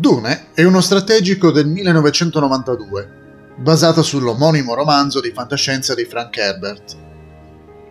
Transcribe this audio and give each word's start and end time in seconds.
Dune 0.00 0.46
è 0.54 0.64
uno 0.64 0.80
strategico 0.80 1.50
del 1.50 1.66
1992, 1.66 3.08
basato 3.56 4.02
sull'omonimo 4.02 4.72
romanzo 4.72 5.20
di 5.20 5.30
fantascienza 5.30 5.94
di 5.94 6.06
Frank 6.06 6.34
Herbert. 6.38 6.96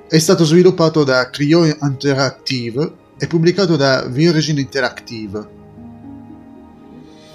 È 0.08 0.18
stato 0.18 0.44
sviluppato 0.44 1.04
da 1.04 1.30
Cryo 1.30 1.66
Interactive 1.66 2.94
e 3.16 3.28
pubblicato 3.28 3.76
da 3.76 4.06
Virgin 4.08 4.58
Interactive. 4.58 5.48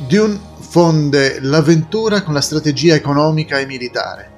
Dune 0.09 0.41
fonde 0.59 1.39
l'avventura 1.41 2.25
con 2.25 2.35
la 2.35 2.41
strategia 2.41 2.97
economica 2.97 3.61
e 3.61 3.67
militare. 3.67 4.33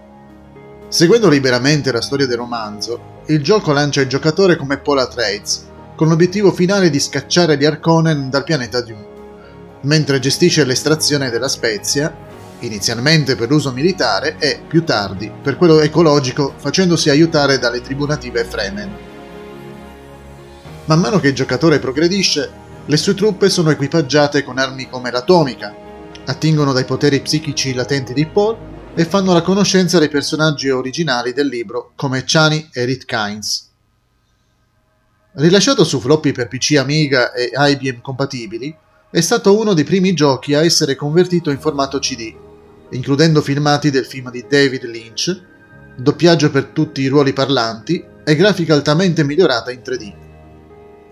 Seguendo 0.88 1.30
liberamente 1.30 1.90
la 1.90 2.02
storia 2.02 2.26
del 2.26 2.36
romanzo, 2.36 3.22
il 3.28 3.42
gioco 3.42 3.72
lancia 3.72 4.02
il 4.02 4.08
giocatore 4.08 4.56
come 4.56 4.76
Paul 4.76 4.98
Atreides, 4.98 5.64
con 5.96 6.08
l'obiettivo 6.08 6.52
finale 6.52 6.90
di 6.90 7.00
scacciare 7.00 7.56
gli 7.56 7.64
Arconen 7.64 8.28
dal 8.28 8.44
pianeta 8.44 8.82
Dune 8.82 9.14
mentre 9.86 10.18
gestisce 10.18 10.64
l'estrazione 10.64 11.30
della 11.30 11.48
spezia, 11.48 12.14
inizialmente 12.60 13.36
per 13.36 13.48
l'uso 13.48 13.72
militare 13.72 14.36
e, 14.38 14.60
più 14.66 14.84
tardi, 14.84 15.30
per 15.42 15.56
quello 15.56 15.80
ecologico, 15.80 16.54
facendosi 16.56 17.08
aiutare 17.08 17.58
dalle 17.58 17.80
tribù 17.80 18.04
native 18.04 18.44
Fremen. 18.44 18.96
Man 20.86 21.00
mano 21.00 21.20
che 21.20 21.28
il 21.28 21.34
giocatore 21.34 21.78
progredisce, 21.78 22.64
le 22.84 22.96
sue 22.96 23.14
truppe 23.14 23.48
sono 23.48 23.70
equipaggiate 23.70 24.42
con 24.42 24.58
armi 24.58 24.88
come 24.88 25.10
l'atomica, 25.10 25.74
attingono 26.24 26.72
dai 26.72 26.84
poteri 26.84 27.20
psichici 27.20 27.72
latenti 27.72 28.12
di 28.12 28.26
Paul 28.26 28.56
e 28.94 29.04
fanno 29.04 29.32
la 29.32 29.42
conoscenza 29.42 30.00
dei 30.00 30.08
personaggi 30.08 30.68
originali 30.68 31.32
del 31.32 31.46
libro 31.46 31.92
come 31.94 32.24
Chani 32.26 32.70
e 32.72 32.84
Rit 32.84 33.04
Kynes. 33.04 33.70
Rilasciato 35.32 35.84
su 35.84 36.00
floppy 36.00 36.32
per 36.32 36.48
PC 36.48 36.76
Amiga 36.76 37.32
e 37.32 37.50
IBM 37.52 38.00
compatibili, 38.00 38.74
è 39.10 39.20
stato 39.20 39.56
uno 39.56 39.72
dei 39.72 39.84
primi 39.84 40.14
giochi 40.14 40.54
a 40.54 40.64
essere 40.64 40.96
convertito 40.96 41.50
in 41.50 41.60
formato 41.60 42.00
CD, 42.00 42.34
includendo 42.90 43.40
filmati 43.40 43.90
del 43.90 44.04
film 44.04 44.30
di 44.30 44.44
David 44.48 44.84
Lynch, 44.84 45.42
doppiaggio 45.96 46.50
per 46.50 46.66
tutti 46.66 47.02
i 47.02 47.06
ruoli 47.06 47.32
parlanti 47.32 48.04
e 48.24 48.34
grafica 48.34 48.74
altamente 48.74 49.22
migliorata 49.22 49.70
in 49.70 49.80
3D. 49.84 50.14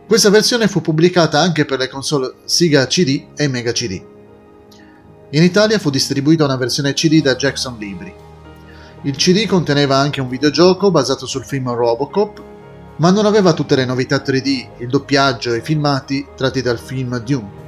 Questa 0.09 0.29
versione 0.29 0.67
fu 0.67 0.81
pubblicata 0.81 1.41
anche 1.41 1.65
per 1.65 1.79
le 1.79 1.89
console 1.89 2.35
Sega 2.45 2.85
CD 2.89 3.29
e 3.37 3.47
Mega 3.47 3.71
CD. 3.71 4.03
In 5.31 5.43
Italia 5.43 5.79
fu 5.79 5.89
distribuita 5.89 6.45
una 6.45 6.57
versione 6.57 6.93
CD 6.95 7.23
da 7.23 7.37
Jackson 7.37 7.79
Libri. 7.79 8.13
Il 9.03 9.17
CD 9.17 9.47
conteneva 9.47 9.97
anche 9.97 10.21
un 10.21 10.29
videogioco 10.29 10.91
basato 10.91 11.27
sul 11.27 11.45
film 11.45 11.73
Robocop, 11.73 12.43
ma 12.97 13.11
non 13.11 13.25
aveva 13.25 13.53
tutte 13.53 13.77
le 13.77 13.85
novità 13.85 14.17
3D, 14.17 14.69
il 14.79 14.89
doppiaggio 14.89 15.53
e 15.53 15.59
i 15.59 15.63
filmati 15.63 16.27
tratti 16.37 16.61
dal 16.61 16.79
film 16.79 17.17
Dune. 17.19 17.64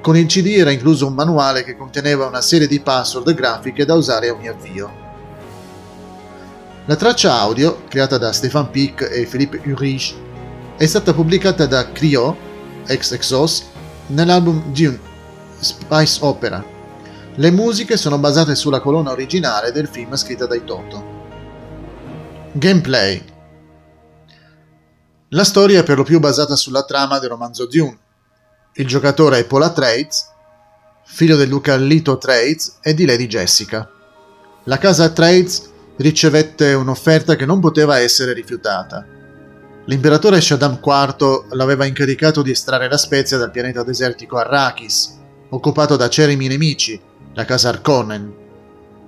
Con 0.00 0.16
il 0.16 0.26
CD 0.26 0.56
era 0.56 0.70
incluso 0.70 1.06
un 1.06 1.12
manuale 1.12 1.62
che 1.62 1.76
conteneva 1.76 2.26
una 2.26 2.40
serie 2.40 2.66
di 2.66 2.80
password 2.80 3.34
grafiche 3.34 3.84
da 3.84 3.94
usare 3.94 4.28
a 4.28 4.32
ogni 4.32 4.48
avvio. 4.48 5.08
La 6.86 6.96
traccia 6.96 7.38
audio, 7.38 7.84
creata 7.86 8.16
da 8.16 8.32
Stefan 8.32 8.70
Pick 8.70 9.02
e 9.02 9.26
Philippe 9.26 9.60
Ulrich, 9.66 10.14
è 10.76 10.86
stata 10.86 11.12
pubblicata 11.12 11.66
da 11.66 11.92
Cryo, 11.92 12.34
ex 12.86 13.12
Exos, 13.12 13.66
nell'album 14.06 14.72
Dune 14.72 14.98
Spice 15.58 16.18
Opera. 16.22 16.64
Le 17.34 17.50
musiche 17.50 17.98
sono 17.98 18.18
basate 18.18 18.54
sulla 18.54 18.80
colonna 18.80 19.10
originale 19.10 19.70
del 19.70 19.86
film 19.86 20.16
scritta 20.16 20.46
dai 20.46 20.64
Toto. 20.64 21.18
Gameplay 22.52 23.22
La 25.28 25.44
storia 25.44 25.80
è 25.80 25.84
per 25.84 25.98
lo 25.98 26.04
più 26.04 26.18
basata 26.18 26.56
sulla 26.56 26.84
trama 26.84 27.18
del 27.18 27.28
romanzo 27.28 27.66
Dune, 27.66 27.98
il 28.74 28.86
giocatore 28.86 29.38
è 29.38 29.44
Paul 29.46 29.64
Atreides, 29.64 30.28
figlio 31.04 31.36
del 31.36 31.48
duca 31.48 31.74
Lito 31.74 32.12
Atreides 32.12 32.78
e 32.80 32.94
di 32.94 33.04
Lady 33.04 33.26
Jessica. 33.26 33.90
La 34.64 34.78
casa 34.78 35.04
Atreides 35.04 35.68
ricevette 35.96 36.72
un'offerta 36.74 37.34
che 37.34 37.46
non 37.46 37.58
poteva 37.58 37.98
essere 37.98 38.32
rifiutata. 38.32 39.04
L'imperatore 39.86 40.40
Shaddam 40.40 40.78
IV 40.82 41.46
l'aveva 41.50 41.84
incaricato 41.84 42.42
di 42.42 42.52
estrarre 42.52 42.88
la 42.88 42.96
spezia 42.96 43.36
dal 43.38 43.50
pianeta 43.50 43.82
desertico 43.82 44.36
Arrakis, 44.36 45.18
occupato 45.48 45.96
da 45.96 46.04
acerimi 46.04 46.46
nemici, 46.46 46.98
la 47.34 47.44
casa 47.44 47.70
Arkonen. 47.70 48.34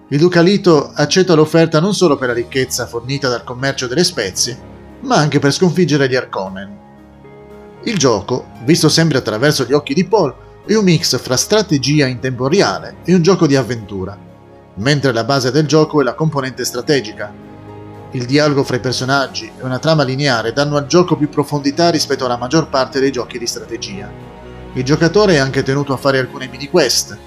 Il 0.08 0.18
duca 0.18 0.40
Lito 0.40 0.90
accetta 0.92 1.34
l'offerta 1.34 1.78
non 1.78 1.94
solo 1.94 2.16
per 2.16 2.28
la 2.28 2.34
ricchezza 2.34 2.86
fornita 2.86 3.28
dal 3.28 3.44
commercio 3.44 3.86
delle 3.86 4.02
spezie, 4.02 4.58
ma 5.02 5.16
anche 5.16 5.38
per 5.38 5.52
sconfiggere 5.52 6.08
gli 6.08 6.16
Arkonen. 6.16 6.81
Il 7.84 7.98
gioco, 7.98 8.46
visto 8.62 8.88
sempre 8.88 9.18
attraverso 9.18 9.64
gli 9.64 9.72
occhi 9.72 9.92
di 9.92 10.04
Paul, 10.04 10.32
è 10.64 10.74
un 10.74 10.84
mix 10.84 11.18
fra 11.20 11.36
strategia 11.36 12.06
in 12.06 12.20
tempo 12.20 12.46
reale 12.46 12.98
e 13.04 13.12
un 13.12 13.22
gioco 13.22 13.48
di 13.48 13.56
avventura, 13.56 14.16
mentre 14.74 15.12
la 15.12 15.24
base 15.24 15.50
del 15.50 15.66
gioco 15.66 16.00
è 16.00 16.04
la 16.04 16.14
componente 16.14 16.64
strategica. 16.64 17.34
Il 18.12 18.24
dialogo 18.24 18.62
fra 18.62 18.76
i 18.76 18.80
personaggi 18.80 19.46
e 19.46 19.64
una 19.64 19.80
trama 19.80 20.04
lineare 20.04 20.52
danno 20.52 20.76
al 20.76 20.86
gioco 20.86 21.16
più 21.16 21.28
profondità 21.28 21.90
rispetto 21.90 22.24
alla 22.24 22.36
maggior 22.36 22.68
parte 22.68 23.00
dei 23.00 23.10
giochi 23.10 23.36
di 23.36 23.48
strategia. 23.48 24.08
Il 24.74 24.84
giocatore 24.84 25.34
è 25.34 25.38
anche 25.38 25.64
tenuto 25.64 25.92
a 25.92 25.96
fare 25.96 26.20
alcune 26.20 26.46
mini 26.46 26.68
quest, 26.68 27.18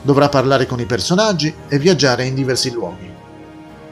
dovrà 0.00 0.30
parlare 0.30 0.64
con 0.64 0.80
i 0.80 0.86
personaggi 0.86 1.54
e 1.68 1.78
viaggiare 1.78 2.24
in 2.24 2.34
diversi 2.34 2.70
luoghi. 2.72 3.12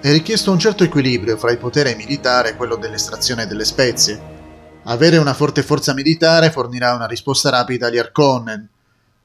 È 0.00 0.10
richiesto 0.10 0.52
un 0.52 0.58
certo 0.58 0.84
equilibrio 0.84 1.36
fra 1.36 1.50
il 1.50 1.58
potere 1.58 1.94
militare 1.96 2.50
e 2.50 2.56
quello 2.56 2.76
dell'estrazione 2.76 3.46
delle 3.46 3.66
spezie, 3.66 4.36
avere 4.84 5.16
una 5.16 5.34
forte 5.34 5.62
forza 5.62 5.92
militare 5.92 6.50
fornirà 6.50 6.94
una 6.94 7.06
risposta 7.06 7.50
rapida 7.50 7.88
agli 7.88 7.98
Arkonnen, 7.98 8.68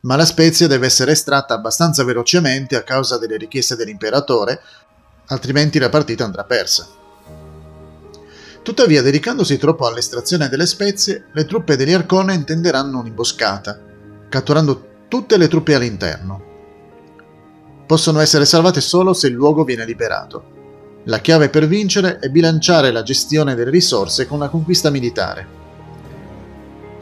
ma 0.01 0.15
la 0.15 0.25
spezia 0.25 0.67
deve 0.67 0.87
essere 0.87 1.13
estratta 1.13 1.53
abbastanza 1.53 2.03
velocemente 2.03 2.75
a 2.75 2.83
causa 2.83 3.17
delle 3.17 3.37
richieste 3.37 3.75
dell'imperatore, 3.75 4.61
altrimenti 5.27 5.79
la 5.79 5.89
partita 5.89 6.25
andrà 6.25 6.43
persa. 6.43 6.87
Tuttavia, 8.61 9.01
dedicandosi 9.01 9.57
troppo 9.57 9.87
all'estrazione 9.87 10.49
delle 10.49 10.65
spezie, 10.65 11.25
le 11.33 11.45
truppe 11.45 11.75
degli 11.75 11.91
Arkonnen 11.91 12.45
tenderanno 12.45 12.99
un'imboscata, 12.99 13.79
catturando 14.29 14.91
tutte 15.07 15.37
le 15.37 15.47
truppe 15.47 15.75
all'interno. 15.75 16.51
Possono 17.85 18.19
essere 18.19 18.45
salvate 18.45 18.81
solo 18.81 19.13
se 19.13 19.27
il 19.27 19.33
luogo 19.33 19.63
viene 19.63 19.85
liberato. 19.85 20.62
La 21.07 21.19
chiave 21.19 21.49
per 21.49 21.67
vincere 21.67 22.19
è 22.19 22.29
bilanciare 22.29 22.89
la 22.91 23.03
gestione 23.03 23.55
delle 23.55 23.71
risorse 23.71 24.25
con 24.25 24.39
la 24.39 24.47
conquista 24.47 24.89
militare. 24.89 25.61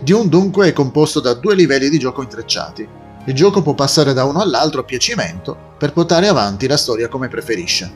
Dune 0.02 0.28
dunque 0.28 0.70
è 0.70 0.74
composto 0.74 1.20
da 1.20 1.36
due 1.36 1.54
livelli 1.54 1.88
di 1.88 2.00
gioco 2.00 2.24
intrecciati. 2.24 2.88
Il 3.26 3.36
gioco 3.36 3.62
può 3.62 3.76
passare 3.76 4.14
da 4.14 4.24
uno 4.24 4.42
all'altro 4.42 4.82
a 4.82 4.84
piacimento 4.84 5.56
per 5.78 5.94
portare 5.94 6.28
avanti 6.28 6.68
la 6.68 6.78
storia 6.78 7.08
come 7.08 7.28
preferisce. 7.28 7.92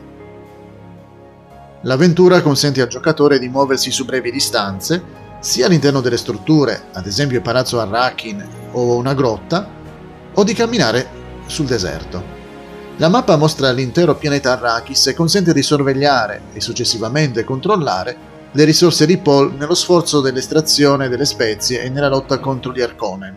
L'avventura 1.81 2.43
consente 2.43 2.81
al 2.81 2.87
giocatore 2.87 3.39
di 3.39 3.49
muoversi 3.49 3.89
su 3.89 4.05
brevi 4.05 4.29
distanze, 4.29 5.23
sia 5.39 5.65
all'interno 5.65 6.01
delle 6.01 6.17
strutture, 6.17 6.83
ad 6.93 7.07
esempio 7.07 7.37
il 7.37 7.43
palazzo 7.43 7.79
Arrakin 7.79 8.47
o 8.73 8.95
una 8.95 9.15
grotta, 9.15 9.67
o 10.33 10.43
di 10.43 10.53
camminare 10.53 11.07
sul 11.47 11.65
deserto. 11.65 12.34
La 12.97 13.09
mappa 13.09 13.35
mostra 13.35 13.71
l'intero 13.71 14.15
pianeta 14.15 14.53
Arrakis 14.53 15.07
e 15.07 15.13
consente 15.13 15.51
di 15.51 15.61
sorvegliare 15.61 16.43
e 16.53 16.61
successivamente 16.61 17.43
controllare 17.43 18.33
le 18.53 18.63
risorse 18.63 19.05
di 19.05 19.17
Paul 19.17 19.53
nello 19.55 19.75
sforzo 19.75 20.21
dell'estrazione 20.21 21.09
delle 21.09 21.25
spezie 21.25 21.81
e 21.81 21.89
nella 21.89 22.07
lotta 22.07 22.39
contro 22.39 22.71
gli 22.71 22.79
Arconen. 22.79 23.35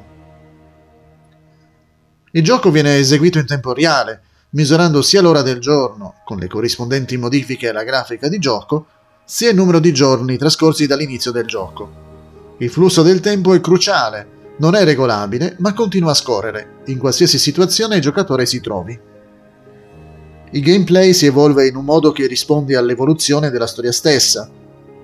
Il 2.31 2.45
gioco 2.45 2.71
viene 2.71 2.99
eseguito 2.99 3.39
in 3.39 3.47
tempo 3.47 3.73
reale, 3.73 4.23
misurando 4.51 5.03
sia 5.03 5.21
l'ora 5.21 5.43
del 5.43 5.59
giorno, 5.59 6.15
con 6.25 6.39
le 6.39 6.47
corrispondenti 6.47 7.17
modifiche 7.17 7.71
alla 7.71 7.83
grafica 7.83 8.29
di 8.29 8.39
gioco, 8.39 8.87
sia 9.25 9.51
il 9.51 9.57
numero 9.57 9.81
di 9.81 9.93
giorni 9.93 10.37
trascorsi 10.37 10.87
dall'inizio 10.87 11.33
del 11.33 11.47
gioco. 11.47 12.55
Il 12.59 12.71
flusso 12.71 13.03
del 13.03 13.19
tempo 13.19 13.55
è 13.55 13.61
cruciale, 13.61 14.55
non 14.59 14.77
è 14.77 14.85
regolabile, 14.85 15.57
ma 15.59 15.73
continua 15.75 16.13
a 16.13 16.15
scorrere, 16.15 16.83
in 16.87 16.99
qualsiasi 16.99 17.39
situazione 17.39 17.97
il 17.97 18.03
giocatore 18.03 18.47
si 18.47 18.61
trovi. 18.61 19.08
Il 20.51 20.63
gameplay 20.63 21.13
si 21.13 21.27
evolve 21.27 21.67
in 21.67 21.77
un 21.77 21.85
modo 21.85 22.11
che 22.11 22.27
risponde 22.27 22.77
all'evoluzione 22.77 23.51
della 23.51 23.67
storia 23.67 23.93
stessa. 23.93 24.49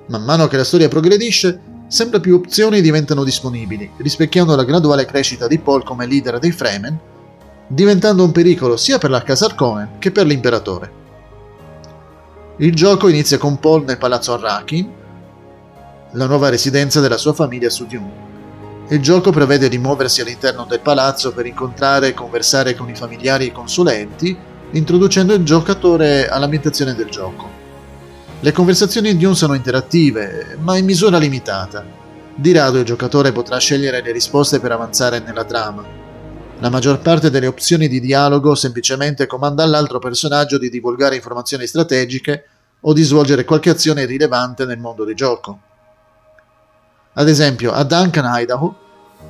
Man 0.07 0.25
mano 0.25 0.47
che 0.47 0.57
la 0.57 0.65
storia 0.65 0.89
progredisce, 0.89 1.61
sempre 1.87 2.21
più 2.21 2.35
opzioni 2.35 2.81
diventano 2.81 3.25
disponibili, 3.25 3.91
rispecchiando 3.99 4.57
la 4.57 4.65
graduale 4.65 5.05
crescita 5.05 5.47
di 5.47 5.59
Paul 5.59 5.85
come 5.85 6.07
leader 6.07 6.39
dei 6.39 6.51
Fremen, 6.51 6.99
diventando 7.67 8.25
un 8.25 8.33
pericolo 8.33 8.79
sia 8.79 8.99
per 8.99 9.11
la 9.11 9.23
casa 9.23 9.45
Arconen 9.47 9.99
che 9.99 10.11
per 10.11 10.27
l'imperatore. 10.27 11.03
Il 12.59 12.75
gioco 12.75 13.09
inizia 13.09 13.37
con 13.37 13.59
Paul 13.59 13.85
nel 13.85 13.99
palazzo 13.99 14.33
Arrakin, 14.33 14.93
la 16.13 16.27
nuova 16.27 16.49
residenza 16.49 17.01
della 17.01 17.19
sua 17.19 17.35
famiglia 17.35 17.69
su 17.69 17.87
Dune. 17.87 18.33
Il 18.89 19.01
gioco 19.01 19.31
prevede 19.31 19.69
di 19.69 19.79
muoversi 19.79 20.21
all'interno 20.21 20.65
del 20.65 20.81
palazzo 20.81 21.33
per 21.33 21.47
incontrare 21.47 22.09
e 22.09 22.15
conversare 22.15 22.75
con 22.75 22.89
i 22.89 22.95
familiari 22.95 23.49
e 23.49 23.53
consulenti, 23.53 24.37
introducendo 24.75 25.35
il 25.35 25.45
giocatore 25.45 26.29
all'ambientazione 26.29 26.95
del 26.95 27.09
gioco. 27.09 27.63
Le 28.41 28.53
conversazioni 28.53 29.17
di 29.17 29.25
un 29.25 29.37
sono 29.37 29.55
interattive, 29.55 30.57
ma 30.61 30.77
in 30.77 30.85
misura 30.85 31.17
limitata. 31.17 31.85
Di 32.35 32.53
rado 32.53 32.81
il 32.81 32.85
giocatore 32.85 33.31
potrà 33.31 33.59
scegliere 33.59 34.03
le 34.03 34.11
risposte 34.11 34.59
per 34.59 34.73
avanzare 34.73 35.21
nella 35.21 35.45
trama. 35.45 35.85
La 36.59 36.71
maggior 36.71 36.99
parte 36.99 37.31
delle 37.31 37.47
opzioni 37.47 37.87
di 37.87 38.01
dialogo 38.01 38.57
semplicemente 38.57 39.27
comanda 39.27 39.63
all'altro 39.63 40.01
personaggio 40.01 40.59
di 40.59 40.69
divulgare 40.69 41.15
informazioni 41.15 41.67
strategiche 41.67 42.45
o 42.81 42.93
di 42.93 43.03
svolgere 43.03 43.45
qualche 43.45 43.71
azione 43.71 44.05
rilevante 44.05 44.65
nel 44.65 44.79
mondo 44.79 45.05
di 45.05 45.15
gioco. 45.15 45.61
Ad 47.13 47.29
esempio, 47.29 47.71
a 47.71 47.85
Duncan 47.85 48.41
Idaho 48.41 48.77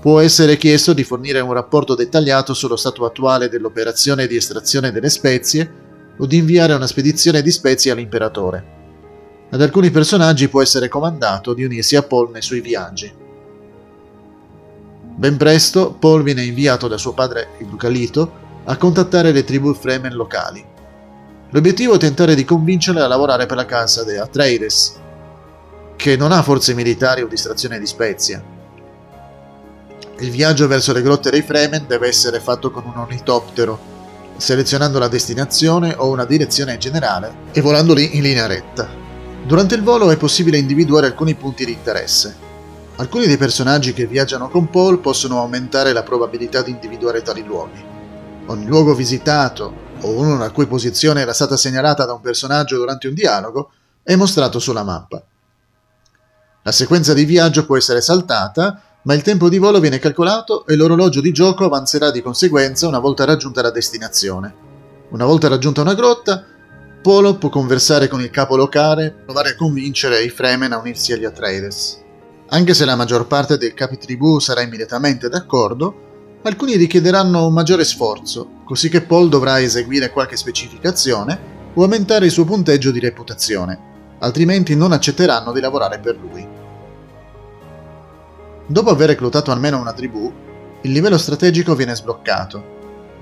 può 0.05 0.21
essere 0.21 0.59
chiesto 0.59 0.93
di 0.93 1.03
fornire 1.03 1.41
un 1.41 1.55
rapporto 1.55 1.95
dettagliato 1.95 2.53
sullo 2.53 2.77
stato 2.77 3.06
attuale 3.06 3.49
dell'operazione 3.49 4.27
di 4.27 4.37
estrazione 4.37 4.93
delle 4.93 5.09
spezie 5.09 5.73
o 6.19 6.27
di 6.27 6.37
inviare 6.37 6.75
una 6.75 6.87
spedizione 6.87 7.41
di 7.41 7.51
spezie 7.51 7.91
all'imperatore. 7.91 8.65
Ad 9.49 9.62
alcuni 9.62 9.91
personaggi 9.91 10.49
può 10.49 10.61
essere 10.61 10.89
comandato 10.89 11.55
di 11.55 11.65
unirsi 11.65 11.97
a 11.97 12.03
Paul 12.03 12.31
nei 12.33 12.43
suoi 12.43 12.61
viaggi. 12.61 13.11
Ben 15.17 15.39
presto 15.39 15.97
Paul 15.99 16.23
viene 16.23 16.45
inviato 16.45 16.87
da 16.87 16.99
suo 16.99 17.15
padre 17.15 17.53
il 17.61 17.67
Ducalito 17.69 18.33
a 18.65 18.77
contattare 18.77 19.33
le 19.33 19.43
tribù 19.43 19.73
Fremen 19.73 20.12
locali. 20.12 20.62
L'obiettivo 21.49 21.95
è 21.95 21.99
tentare 21.99 22.35
di 22.35 22.45
convincerle 22.45 23.00
a 23.00 23.09
lavorare 23.09 23.47
per 23.47 23.57
la 23.57 23.65
casa 23.65 24.05
de 24.05 24.19
Atreides, 24.19 25.00
che 25.97 26.15
non 26.15 26.31
ha 26.31 26.43
forze 26.43 26.75
militari 26.75 27.23
o 27.23 27.27
distrazione 27.27 27.79
di 27.79 27.87
spezia. 27.87 28.54
Il 30.19 30.31
viaggio 30.31 30.69
verso 30.69 30.93
le 30.93 31.02
grotte 31.02 31.31
dei 31.31 31.43
Fremen 31.43 31.87
deve 31.88 32.06
essere 32.06 32.38
fatto 32.38 32.70
con 32.70 32.84
un 32.87 32.96
ornitottero 32.96 33.93
selezionando 34.37 34.99
la 34.99 35.08
destinazione 35.08 35.94
o 35.96 36.08
una 36.08 36.25
direzione 36.25 36.78
generale 36.78 37.34
e 37.52 37.61
volando 37.61 37.94
lì 37.94 38.16
in 38.16 38.22
linea 38.22 38.46
retta. 38.46 38.88
Durante 39.44 39.75
il 39.75 39.82
volo 39.82 40.11
è 40.11 40.16
possibile 40.16 40.58
individuare 40.58 41.06
alcuni 41.06 41.34
punti 41.34 41.64
di 41.64 41.72
interesse. 41.72 42.43
Alcuni 42.96 43.26
dei 43.26 43.37
personaggi 43.37 43.93
che 43.93 44.06
viaggiano 44.06 44.49
con 44.49 44.70
Paul 44.70 45.00
possono 45.00 45.40
aumentare 45.40 45.93
la 45.93 46.05
probabilità 46.05 46.62
di 46.62 46.70
individuare 46.70 47.22
tali 47.22 47.43
luoghi. 47.43 47.84
Ogni 48.46 48.66
luogo 48.66 48.94
visitato 48.94 49.82
o 50.00 50.11
uno 50.11 50.37
la 50.37 50.50
cui 50.50 50.66
posizione 50.66 51.22
era 51.22 51.32
stata 51.32 51.56
segnalata 51.56 52.05
da 52.05 52.12
un 52.12 52.20
personaggio 52.20 52.76
durante 52.76 53.08
un 53.08 53.14
dialogo 53.14 53.72
è 54.02 54.14
mostrato 54.14 54.58
sulla 54.58 54.84
mappa. 54.84 55.22
La 56.62 56.72
sequenza 56.72 57.12
di 57.12 57.25
viaggio 57.25 57.66
può 57.66 57.76
essere 57.76 58.00
saltata 58.00 58.81
ma 59.05 59.15
il 59.15 59.23
tempo 59.23 59.49
di 59.49 59.59
volo 59.59 59.81
viene 59.81 59.99
calcolato 59.99 60.67
e 60.67 60.77
l'orologio 60.77 61.21
di 61.21 61.33
gioco 61.33 61.65
avanzerà 61.65 62.11
di 62.11 62.23
conseguenza 62.23 62.89
una 62.89 62.99
volta 62.99 63.25
raggiunta 63.25 63.61
la 63.61 63.71
destinazione. 63.71 64.55
Una 65.11 65.27
volta 65.27 65.49
raggiunta 65.49 65.83
una 65.83 65.95
grotta, 65.95 66.45
Polo 67.03 67.37
può 67.37 67.51
conversare 67.51 68.09
con 68.09 68.23
il 68.23 68.31
capo 68.31 68.56
locale 68.56 69.15
provare 69.25 69.51
a 69.51 69.56
convincere 69.56 70.23
i 70.23 70.31
Fremen 70.31 70.73
a 70.73 70.79
unirsi 70.79 71.12
agli 71.12 71.27
Atreides. 71.27 72.03
Anche 72.49 72.73
se 72.73 72.87
la 72.87 72.97
maggior 72.97 73.27
parte 73.27 73.59
dei 73.59 73.75
capi 73.75 73.99
tribù 73.99 74.39
sarà 74.39 74.62
immediatamente 74.62 75.29
d'accordo, 75.29 76.39
alcuni 76.43 76.77
richiederanno 76.77 77.47
un 77.47 77.53
maggiore 77.53 77.85
sforzo, 77.85 78.61
così 78.65 78.89
che 78.89 79.03
Paul 79.03 79.29
dovrà 79.29 79.61
eseguire 79.61 80.11
qualche 80.11 80.37
specificazione 80.37 81.53
o 81.75 81.83
aumentare 81.83 82.25
il 82.25 82.31
suo 82.31 82.45
punteggio 82.47 82.91
di 82.91 83.00
reputazione, 83.00 84.17
altrimenti 84.21 84.75
non 84.75 84.93
accetteranno 84.93 85.53
di 85.53 85.61
lavorare 85.61 85.99
per 85.99 86.17
lui. 86.17 86.62
Dopo 88.66 88.88
aver 88.88 89.08
reclutato 89.08 89.50
almeno 89.50 89.78
una 89.78 89.93
tribù, 89.93 90.32
il 90.81 90.90
livello 90.90 91.19
strategico 91.19 91.75
viene 91.75 91.94
sbloccato. 91.94 92.72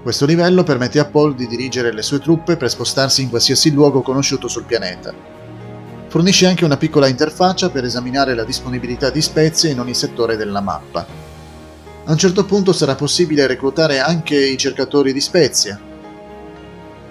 Questo 0.00 0.24
livello 0.24 0.62
permette 0.62 1.00
a 1.00 1.04
Paul 1.04 1.34
di 1.34 1.48
dirigere 1.48 1.92
le 1.92 2.02
sue 2.02 2.20
truppe 2.20 2.56
per 2.56 2.70
spostarsi 2.70 3.22
in 3.22 3.28
qualsiasi 3.28 3.72
luogo 3.72 4.02
conosciuto 4.02 4.46
sul 4.46 4.64
pianeta. 4.64 5.12
Fornisce 6.06 6.46
anche 6.46 6.64
una 6.64 6.76
piccola 6.76 7.08
interfaccia 7.08 7.70
per 7.70 7.84
esaminare 7.84 8.34
la 8.34 8.44
disponibilità 8.44 9.10
di 9.10 9.20
spezie 9.20 9.70
in 9.70 9.80
ogni 9.80 9.94
settore 9.94 10.36
della 10.36 10.60
mappa. 10.60 11.06
A 12.04 12.10
un 12.10 12.18
certo 12.18 12.44
punto 12.44 12.72
sarà 12.72 12.94
possibile 12.94 13.46
reclutare 13.48 13.98
anche 13.98 14.36
i 14.36 14.56
cercatori 14.56 15.12
di 15.12 15.20
spezia. 15.20 15.80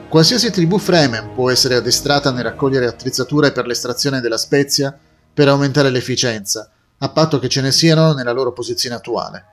Qualsiasi 0.07 0.51
tribù 0.51 0.77
Fremen 0.77 1.31
può 1.33 1.49
essere 1.49 1.75
addestrata 1.75 2.31
nel 2.31 2.43
raccogliere 2.43 2.87
attrezzature 2.87 3.51
per 3.51 3.65
l'estrazione 3.65 4.21
della 4.21 4.37
spezia 4.37 4.97
per 5.33 5.47
aumentare 5.47 5.89
l'efficienza, 5.89 6.69
a 7.03 7.09
patto 7.09 7.39
che 7.39 7.49
ce 7.49 7.61
ne 7.61 7.71
siano 7.71 8.13
nella 8.13 8.31
loro 8.31 8.53
posizione 8.53 8.95
attuale. 8.95 9.45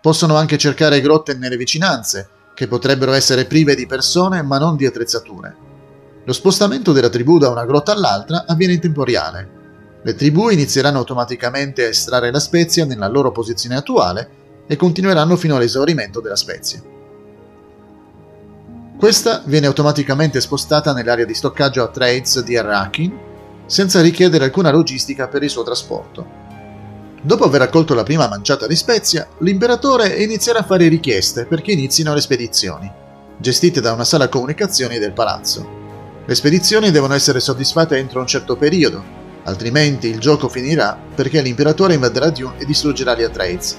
Possono 0.00 0.36
anche 0.36 0.58
cercare 0.58 1.00
grotte 1.00 1.34
nelle 1.34 1.56
vicinanze, 1.56 2.28
che 2.54 2.68
potrebbero 2.68 3.12
essere 3.12 3.46
prive 3.46 3.74
di 3.74 3.86
persone 3.86 4.42
ma 4.42 4.58
non 4.58 4.76
di 4.76 4.86
attrezzature. 4.86 5.54
Lo 6.24 6.32
spostamento 6.32 6.92
della 6.92 7.08
tribù 7.08 7.38
da 7.38 7.50
una 7.50 7.64
grotta 7.64 7.92
all'altra 7.92 8.44
avviene 8.46 8.74
in 8.74 8.80
tempo 8.80 9.04
reale. 9.04 9.50
Le 10.02 10.14
tribù 10.14 10.48
inizieranno 10.50 10.98
automaticamente 10.98 11.84
a 11.84 11.88
estrarre 11.88 12.30
la 12.30 12.40
spezia 12.40 12.84
nella 12.84 13.08
loro 13.08 13.32
posizione 13.32 13.76
attuale 13.76 14.30
e 14.68 14.76
continueranno 14.76 15.36
fino 15.36 15.56
all'esaurimento 15.56 16.20
della 16.20 16.36
spezia. 16.36 16.80
Questa 18.96 19.42
viene 19.44 19.66
automaticamente 19.66 20.40
spostata 20.40 20.92
nell'area 20.92 21.24
di 21.24 21.34
stoccaggio 21.34 21.82
a 21.82 21.88
trades 21.88 22.40
di 22.42 22.56
Arrakin 22.56 23.18
senza 23.66 24.00
richiedere 24.00 24.44
alcuna 24.44 24.70
logistica 24.70 25.28
per 25.28 25.42
il 25.42 25.50
suo 25.50 25.62
trasporto. 25.62 26.44
Dopo 27.20 27.44
aver 27.44 27.60
raccolto 27.60 27.94
la 27.94 28.04
prima 28.04 28.28
manciata 28.28 28.66
di 28.66 28.76
spezia, 28.76 29.26
l'imperatore 29.38 30.22
inizierà 30.22 30.60
a 30.60 30.64
fare 30.64 30.86
richieste 30.86 31.44
perché 31.44 31.72
inizino 31.72 32.14
le 32.14 32.20
spedizioni, 32.20 32.90
gestite 33.36 33.80
da 33.80 33.92
una 33.92 34.04
sala 34.04 34.28
comunicazioni 34.28 34.98
del 34.98 35.12
palazzo. 35.12 35.84
Le 36.24 36.34
spedizioni 36.34 36.90
devono 36.90 37.14
essere 37.14 37.40
soddisfatte 37.40 37.96
entro 37.96 38.20
un 38.20 38.26
certo 38.26 38.56
periodo, 38.56 39.02
altrimenti 39.44 40.08
il 40.08 40.20
gioco 40.20 40.48
finirà 40.48 40.96
perché 41.14 41.40
l'imperatore 41.40 41.94
invaderà 41.94 42.30
Dune 42.30 42.58
e 42.58 42.64
distruggerà 42.64 43.16
gli 43.16 43.22
Atreides. 43.22 43.76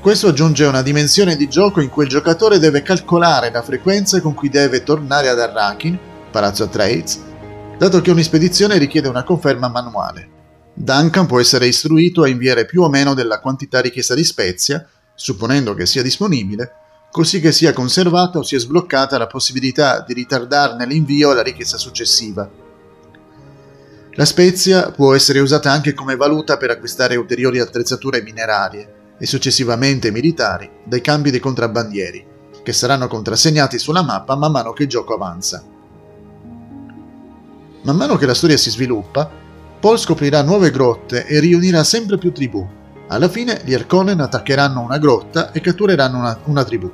Questo 0.00 0.28
aggiunge 0.28 0.66
una 0.66 0.82
dimensione 0.82 1.36
di 1.36 1.48
gioco 1.48 1.80
in 1.80 1.88
cui 1.88 2.04
il 2.04 2.10
giocatore 2.10 2.58
deve 2.58 2.82
calcolare 2.82 3.50
la 3.50 3.62
frequenza 3.62 4.20
con 4.20 4.34
cui 4.34 4.48
deve 4.48 4.82
tornare 4.82 5.28
ad 5.28 5.40
Arrakin, 5.40 5.98
Palazzo 6.30 6.64
Atreides, 6.64 7.20
dato 7.78 8.00
che 8.00 8.10
ogni 8.10 8.22
spedizione 8.22 8.78
richiede 8.78 9.08
una 9.08 9.22
conferma 9.22 9.68
manuale. 9.68 10.34
Duncan 10.72 11.26
può 11.26 11.40
essere 11.40 11.66
istruito 11.66 12.22
a 12.22 12.28
inviare 12.28 12.64
più 12.64 12.82
o 12.82 12.88
meno 12.88 13.12
della 13.12 13.40
quantità 13.40 13.80
richiesta 13.80 14.14
di 14.14 14.24
spezia, 14.24 14.86
supponendo 15.14 15.74
che 15.74 15.84
sia 15.84 16.02
disponibile, 16.02 16.72
così 17.10 17.40
che 17.40 17.52
sia 17.52 17.72
conservata 17.72 18.38
o 18.38 18.42
sia 18.42 18.58
sbloccata 18.58 19.18
la 19.18 19.26
possibilità 19.26 20.02
di 20.06 20.14
ritardarne 20.14 20.86
l'invio 20.86 21.30
alla 21.30 21.42
richiesta 21.42 21.76
successiva. 21.76 22.48
La 24.12 24.24
spezia 24.24 24.90
può 24.90 25.14
essere 25.14 25.40
usata 25.40 25.70
anche 25.70 25.92
come 25.92 26.16
valuta 26.16 26.56
per 26.56 26.70
acquistare 26.70 27.16
ulteriori 27.16 27.58
attrezzature 27.58 28.22
minerarie 28.22 28.94
e 29.18 29.26
successivamente 29.26 30.10
militari 30.10 30.70
dai 30.84 31.02
cambi 31.02 31.30
dei 31.30 31.40
contrabbandieri, 31.40 32.26
che 32.62 32.72
saranno 32.72 33.06
contrassegnati 33.06 33.78
sulla 33.78 34.02
mappa 34.02 34.34
man 34.34 34.52
mano 34.52 34.72
che 34.72 34.84
il 34.84 34.88
gioco 34.88 35.14
avanza. 35.14 35.75
Man 37.86 37.94
mano 37.94 38.16
che 38.16 38.26
la 38.26 38.34
storia 38.34 38.56
si 38.56 38.68
sviluppa, 38.68 39.30
Paul 39.78 39.96
scoprirà 39.96 40.42
nuove 40.42 40.72
grotte 40.72 41.24
e 41.24 41.38
riunirà 41.38 41.84
sempre 41.84 42.18
più 42.18 42.32
tribù. 42.32 42.66
Alla 43.06 43.28
fine 43.28 43.60
gli 43.64 43.74
Arconen 43.74 44.18
attaccheranno 44.18 44.80
una 44.80 44.98
grotta 44.98 45.52
e 45.52 45.60
cattureranno 45.60 46.18
una, 46.18 46.36
una 46.46 46.64
tribù. 46.64 46.90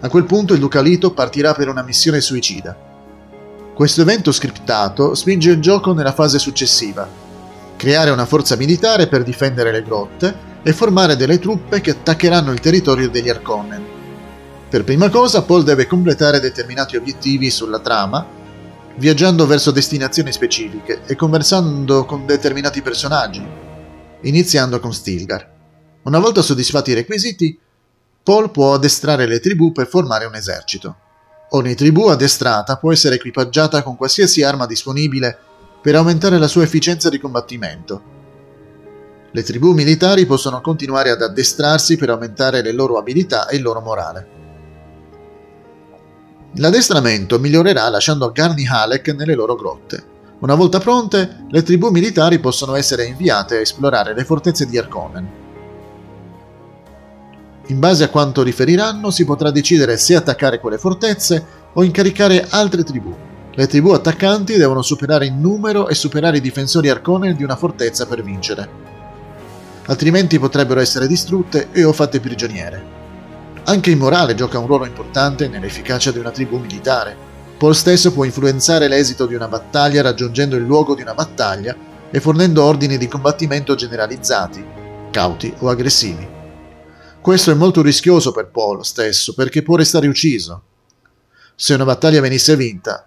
A 0.00 0.08
quel 0.10 0.24
punto 0.24 0.52
il 0.52 0.60
Ducalito 0.60 1.12
partirà 1.12 1.54
per 1.54 1.68
una 1.68 1.80
missione 1.80 2.20
suicida. 2.20 2.76
Questo 3.72 4.02
evento 4.02 4.30
scriptato 4.30 5.14
spinge 5.14 5.52
il 5.52 5.60
gioco 5.60 5.94
nella 5.94 6.12
fase 6.12 6.38
successiva, 6.38 7.08
creare 7.76 8.10
una 8.10 8.26
forza 8.26 8.56
militare 8.56 9.06
per 9.06 9.22
difendere 9.22 9.72
le 9.72 9.82
grotte 9.82 10.36
e 10.62 10.74
formare 10.74 11.16
delle 11.16 11.38
truppe 11.38 11.80
che 11.80 11.92
attaccheranno 11.92 12.52
il 12.52 12.60
territorio 12.60 13.08
degli 13.08 13.30
Arconen. 13.30 13.82
Per 14.68 14.84
prima 14.84 15.08
cosa 15.08 15.40
Paul 15.40 15.64
deve 15.64 15.86
completare 15.86 16.40
determinati 16.40 16.94
obiettivi 16.98 17.48
sulla 17.48 17.78
trama 17.78 18.36
viaggiando 18.98 19.46
verso 19.46 19.70
destinazioni 19.70 20.32
specifiche 20.32 21.02
e 21.06 21.14
conversando 21.14 22.04
con 22.04 22.26
determinati 22.26 22.82
personaggi, 22.82 23.46
iniziando 24.22 24.80
con 24.80 24.92
Stilgar. 24.92 25.56
Una 26.02 26.18
volta 26.18 26.42
soddisfatti 26.42 26.90
i 26.90 26.94
requisiti, 26.94 27.56
Paul 28.24 28.50
può 28.50 28.74
addestrare 28.74 29.26
le 29.26 29.38
tribù 29.38 29.70
per 29.70 29.86
formare 29.86 30.24
un 30.24 30.34
esercito. 30.34 30.96
Ogni 31.50 31.76
tribù 31.76 32.08
addestrata 32.08 32.76
può 32.76 32.92
essere 32.92 33.14
equipaggiata 33.14 33.82
con 33.82 33.96
qualsiasi 33.96 34.42
arma 34.42 34.66
disponibile 34.66 35.38
per 35.80 35.94
aumentare 35.94 36.36
la 36.36 36.48
sua 36.48 36.64
efficienza 36.64 37.08
di 37.08 37.20
combattimento. 37.20 38.02
Le 39.30 39.42
tribù 39.44 39.72
militari 39.72 40.26
possono 40.26 40.60
continuare 40.60 41.10
ad 41.10 41.22
addestrarsi 41.22 41.96
per 41.96 42.10
aumentare 42.10 42.62
le 42.62 42.72
loro 42.72 42.98
abilità 42.98 43.46
e 43.46 43.56
il 43.56 43.62
loro 43.62 43.80
morale. 43.80 44.47
L'addestramento 46.58 47.38
migliorerà 47.38 47.88
lasciando 47.88 48.32
Garni 48.32 48.66
Halek 48.66 49.14
nelle 49.14 49.34
loro 49.34 49.54
grotte. 49.54 50.16
Una 50.40 50.56
volta 50.56 50.80
pronte, 50.80 51.44
le 51.50 51.62
tribù 51.62 51.90
militari 51.90 52.40
possono 52.40 52.74
essere 52.74 53.04
inviate 53.04 53.56
a 53.56 53.60
esplorare 53.60 54.12
le 54.12 54.24
fortezze 54.24 54.66
di 54.66 54.76
Arconen. 54.76 55.28
In 57.66 57.78
base 57.78 58.02
a 58.02 58.08
quanto 58.08 58.42
riferiranno 58.42 59.10
si 59.10 59.24
potrà 59.24 59.52
decidere 59.52 59.96
se 59.98 60.16
attaccare 60.16 60.58
quelle 60.58 60.78
fortezze 60.78 61.44
o 61.74 61.84
incaricare 61.84 62.46
altre 62.48 62.82
tribù. 62.82 63.14
Le 63.52 63.66
tribù 63.68 63.90
attaccanti 63.90 64.56
devono 64.56 64.82
superare 64.82 65.26
in 65.26 65.40
numero 65.40 65.86
e 65.86 65.94
superare 65.94 66.38
i 66.38 66.40
difensori 66.40 66.88
Arconen 66.88 67.36
di 67.36 67.44
una 67.44 67.56
fortezza 67.56 68.06
per 68.06 68.24
vincere. 68.24 68.68
altrimenti 69.86 70.38
potrebbero 70.38 70.80
essere 70.80 71.06
distrutte 71.06 71.68
e 71.72 71.84
o 71.84 71.92
fatte 71.92 72.20
prigioniere. 72.20 72.97
Anche 73.68 73.90
il 73.90 73.98
morale 73.98 74.34
gioca 74.34 74.58
un 74.58 74.66
ruolo 74.66 74.86
importante 74.86 75.46
nell'efficacia 75.46 76.10
di 76.10 76.18
una 76.18 76.30
tribù 76.30 76.56
militare. 76.56 77.14
Paul 77.58 77.76
stesso 77.76 78.14
può 78.14 78.24
influenzare 78.24 78.88
l'esito 78.88 79.26
di 79.26 79.34
una 79.34 79.46
battaglia 79.46 80.00
raggiungendo 80.00 80.56
il 80.56 80.64
luogo 80.64 80.94
di 80.94 81.02
una 81.02 81.12
battaglia 81.12 81.76
e 82.10 82.18
fornendo 82.18 82.64
ordini 82.64 82.96
di 82.96 83.06
combattimento 83.08 83.74
generalizzati, 83.74 84.64
cauti 85.10 85.52
o 85.58 85.68
aggressivi. 85.68 86.26
Questo 87.20 87.50
è 87.50 87.54
molto 87.54 87.82
rischioso 87.82 88.32
per 88.32 88.46
Paul 88.46 88.86
stesso 88.86 89.34
perché 89.34 89.62
può 89.62 89.76
restare 89.76 90.08
ucciso. 90.08 90.62
Se 91.54 91.74
una 91.74 91.84
battaglia 91.84 92.22
venisse 92.22 92.56
vinta, 92.56 93.06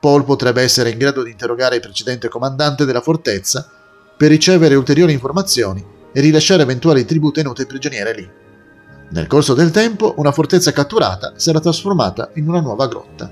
Paul 0.00 0.24
potrebbe 0.24 0.62
essere 0.62 0.88
in 0.88 0.96
grado 0.96 1.22
di 1.22 1.32
interrogare 1.32 1.74
il 1.74 1.82
precedente 1.82 2.28
comandante 2.28 2.86
della 2.86 3.02
fortezza 3.02 3.70
per 4.16 4.30
ricevere 4.30 4.74
ulteriori 4.74 5.12
informazioni 5.12 5.84
e 6.14 6.20
rilasciare 6.22 6.62
eventuali 6.62 7.04
tribù 7.04 7.30
tenute 7.30 7.66
prigioniere 7.66 8.14
lì. 8.14 8.44
Nel 9.08 9.26
corso 9.26 9.54
del 9.54 9.70
tempo, 9.70 10.14
una 10.16 10.32
fortezza 10.32 10.72
catturata 10.72 11.34
sarà 11.36 11.60
trasformata 11.60 12.30
in 12.34 12.48
una 12.48 12.60
nuova 12.60 12.88
grotta. 12.88 13.30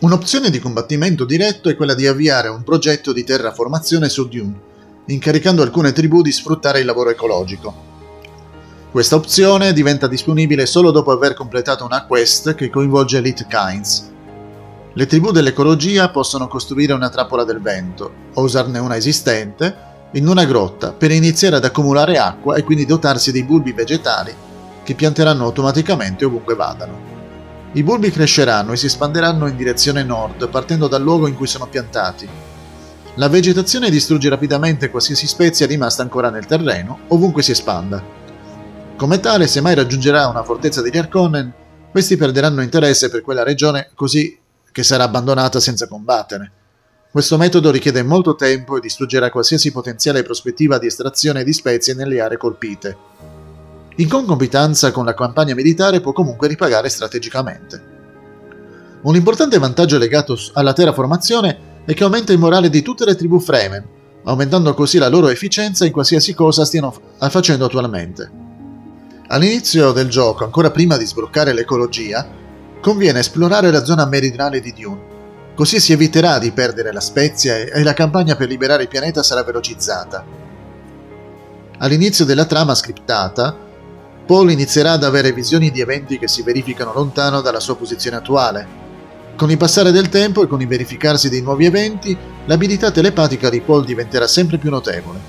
Un'opzione 0.00 0.50
di 0.50 0.58
combattimento 0.58 1.24
diretto 1.24 1.68
è 1.68 1.76
quella 1.76 1.94
di 1.94 2.06
avviare 2.06 2.48
un 2.48 2.62
progetto 2.62 3.12
di 3.12 3.24
terraformazione 3.24 4.08
su 4.08 4.28
Dune, 4.28 4.60
incaricando 5.06 5.62
alcune 5.62 5.92
tribù 5.92 6.22
di 6.22 6.30
sfruttare 6.30 6.80
il 6.80 6.86
lavoro 6.86 7.10
ecologico. 7.10 7.84
Questa 8.90 9.16
opzione 9.16 9.72
diventa 9.72 10.06
disponibile 10.06 10.66
solo 10.66 10.90
dopo 10.90 11.10
aver 11.10 11.34
completato 11.34 11.84
una 11.84 12.06
quest 12.06 12.54
che 12.54 12.70
coinvolge 12.70 13.18
Elite 13.18 13.46
Kinds, 13.48 14.14
le 14.96 15.04
tribù 15.04 15.30
dell'ecologia 15.30 16.08
possono 16.08 16.48
costruire 16.48 16.94
una 16.94 17.10
trappola 17.10 17.44
del 17.44 17.60
vento, 17.60 18.10
o 18.32 18.42
usarne 18.42 18.78
una 18.78 18.96
esistente, 18.96 19.76
in 20.12 20.26
una 20.26 20.46
grotta 20.46 20.92
per 20.92 21.10
iniziare 21.10 21.56
ad 21.56 21.66
accumulare 21.66 22.16
acqua 22.16 22.54
e 22.54 22.62
quindi 22.62 22.86
dotarsi 22.86 23.30
dei 23.30 23.42
bulbi 23.42 23.72
vegetali 23.72 24.34
che 24.86 24.94
pianteranno 24.94 25.42
automaticamente 25.42 26.24
ovunque 26.24 26.54
vadano. 26.54 27.14
I 27.72 27.82
bulbi 27.82 28.12
cresceranno 28.12 28.70
e 28.70 28.76
si 28.76 28.86
espanderanno 28.86 29.48
in 29.48 29.56
direzione 29.56 30.04
nord 30.04 30.48
partendo 30.48 30.86
dal 30.86 31.02
luogo 31.02 31.26
in 31.26 31.34
cui 31.34 31.48
sono 31.48 31.66
piantati. 31.66 32.28
La 33.16 33.28
vegetazione 33.28 33.90
distrugge 33.90 34.28
rapidamente 34.28 34.88
qualsiasi 34.88 35.26
spezia 35.26 35.66
rimasta 35.66 36.02
ancora 36.02 36.30
nel 36.30 36.46
terreno, 36.46 37.00
ovunque 37.08 37.42
si 37.42 37.50
espanda. 37.50 38.00
Come 38.96 39.18
tale, 39.18 39.48
se 39.48 39.60
mai 39.60 39.74
raggiungerà 39.74 40.28
una 40.28 40.44
fortezza 40.44 40.80
degli 40.80 40.96
Arconnen, 40.96 41.52
questi 41.90 42.16
perderanno 42.16 42.62
interesse 42.62 43.10
per 43.10 43.22
quella 43.22 43.42
regione 43.42 43.90
così 43.94 44.38
che 44.70 44.82
sarà 44.84 45.02
abbandonata 45.02 45.58
senza 45.58 45.88
combattere. 45.88 46.52
Questo 47.10 47.36
metodo 47.36 47.72
richiede 47.72 48.04
molto 48.04 48.36
tempo 48.36 48.76
e 48.76 48.80
distruggerà 48.80 49.30
qualsiasi 49.30 49.72
potenziale 49.72 50.22
prospettiva 50.22 50.78
di 50.78 50.86
estrazione 50.86 51.42
di 51.42 51.52
spezie 51.52 51.94
nelle 51.94 52.20
aree 52.20 52.36
colpite. 52.36 53.35
In 53.98 54.08
concomitanza 54.08 54.90
con 54.90 55.06
la 55.06 55.14
campagna 55.14 55.54
militare 55.54 56.02
può 56.02 56.12
comunque 56.12 56.48
ripagare 56.48 56.90
strategicamente. 56.90 57.94
Un 59.02 59.14
importante 59.14 59.58
vantaggio 59.58 59.96
legato 59.96 60.38
alla 60.52 60.74
terraformazione 60.74 61.58
è 61.86 61.94
che 61.94 62.04
aumenta 62.04 62.32
il 62.32 62.38
morale 62.38 62.68
di 62.68 62.82
tutte 62.82 63.06
le 63.06 63.14
tribù 63.14 63.40
Fremen, 63.40 63.84
aumentando 64.24 64.74
così 64.74 64.98
la 64.98 65.08
loro 65.08 65.28
efficienza 65.28 65.86
in 65.86 65.92
qualsiasi 65.92 66.34
cosa 66.34 66.66
stiano 66.66 66.94
facendo 67.30 67.64
attualmente. 67.64 68.30
All'inizio 69.28 69.92
del 69.92 70.10
gioco, 70.10 70.44
ancora 70.44 70.70
prima 70.70 70.98
di 70.98 71.06
sbloccare 71.06 71.54
l'ecologia, 71.54 72.28
conviene 72.82 73.20
esplorare 73.20 73.70
la 73.70 73.82
zona 73.82 74.04
meridionale 74.04 74.60
di 74.60 74.74
Dune. 74.74 75.14
Così 75.54 75.80
si 75.80 75.92
eviterà 75.92 76.38
di 76.38 76.52
perdere 76.52 76.92
la 76.92 77.00
spezia 77.00 77.56
e 77.56 77.82
la 77.82 77.94
campagna 77.94 78.36
per 78.36 78.48
liberare 78.48 78.82
il 78.82 78.88
pianeta 78.88 79.22
sarà 79.22 79.42
velocizzata. 79.42 80.22
All'inizio 81.78 82.26
della 82.26 82.44
trama 82.44 82.74
scriptata, 82.74 83.64
Paul 84.26 84.50
inizierà 84.50 84.92
ad 84.92 85.04
avere 85.04 85.32
visioni 85.32 85.70
di 85.70 85.80
eventi 85.80 86.18
che 86.18 86.26
si 86.26 86.42
verificano 86.42 86.92
lontano 86.92 87.40
dalla 87.40 87.60
sua 87.60 87.76
posizione 87.76 88.16
attuale. 88.16 88.84
Con 89.36 89.52
il 89.52 89.56
passare 89.56 89.92
del 89.92 90.08
tempo 90.08 90.42
e 90.42 90.48
con 90.48 90.60
il 90.60 90.66
verificarsi 90.66 91.28
dei 91.28 91.42
nuovi 91.42 91.64
eventi, 91.64 92.16
l'abilità 92.46 92.90
telepatica 92.90 93.48
di 93.48 93.60
Paul 93.60 93.84
diventerà 93.84 94.26
sempre 94.26 94.58
più 94.58 94.68
notevole. 94.68 95.20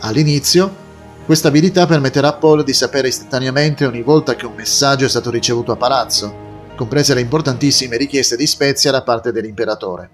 All'inizio, 0.00 0.84
questa 1.24 1.48
abilità 1.48 1.86
permetterà 1.86 2.28
a 2.28 2.34
Paul 2.34 2.62
di 2.62 2.72
sapere 2.72 3.08
istantaneamente 3.08 3.84
ogni 3.84 4.02
volta 4.02 4.36
che 4.36 4.46
un 4.46 4.54
messaggio 4.54 5.06
è 5.06 5.08
stato 5.08 5.30
ricevuto 5.30 5.72
a 5.72 5.76
palazzo, 5.76 6.44
comprese 6.76 7.14
le 7.14 7.22
importantissime 7.22 7.96
richieste 7.96 8.36
di 8.36 8.46
Spezia 8.46 8.92
da 8.92 9.02
parte 9.02 9.32
dell'imperatore. 9.32 10.08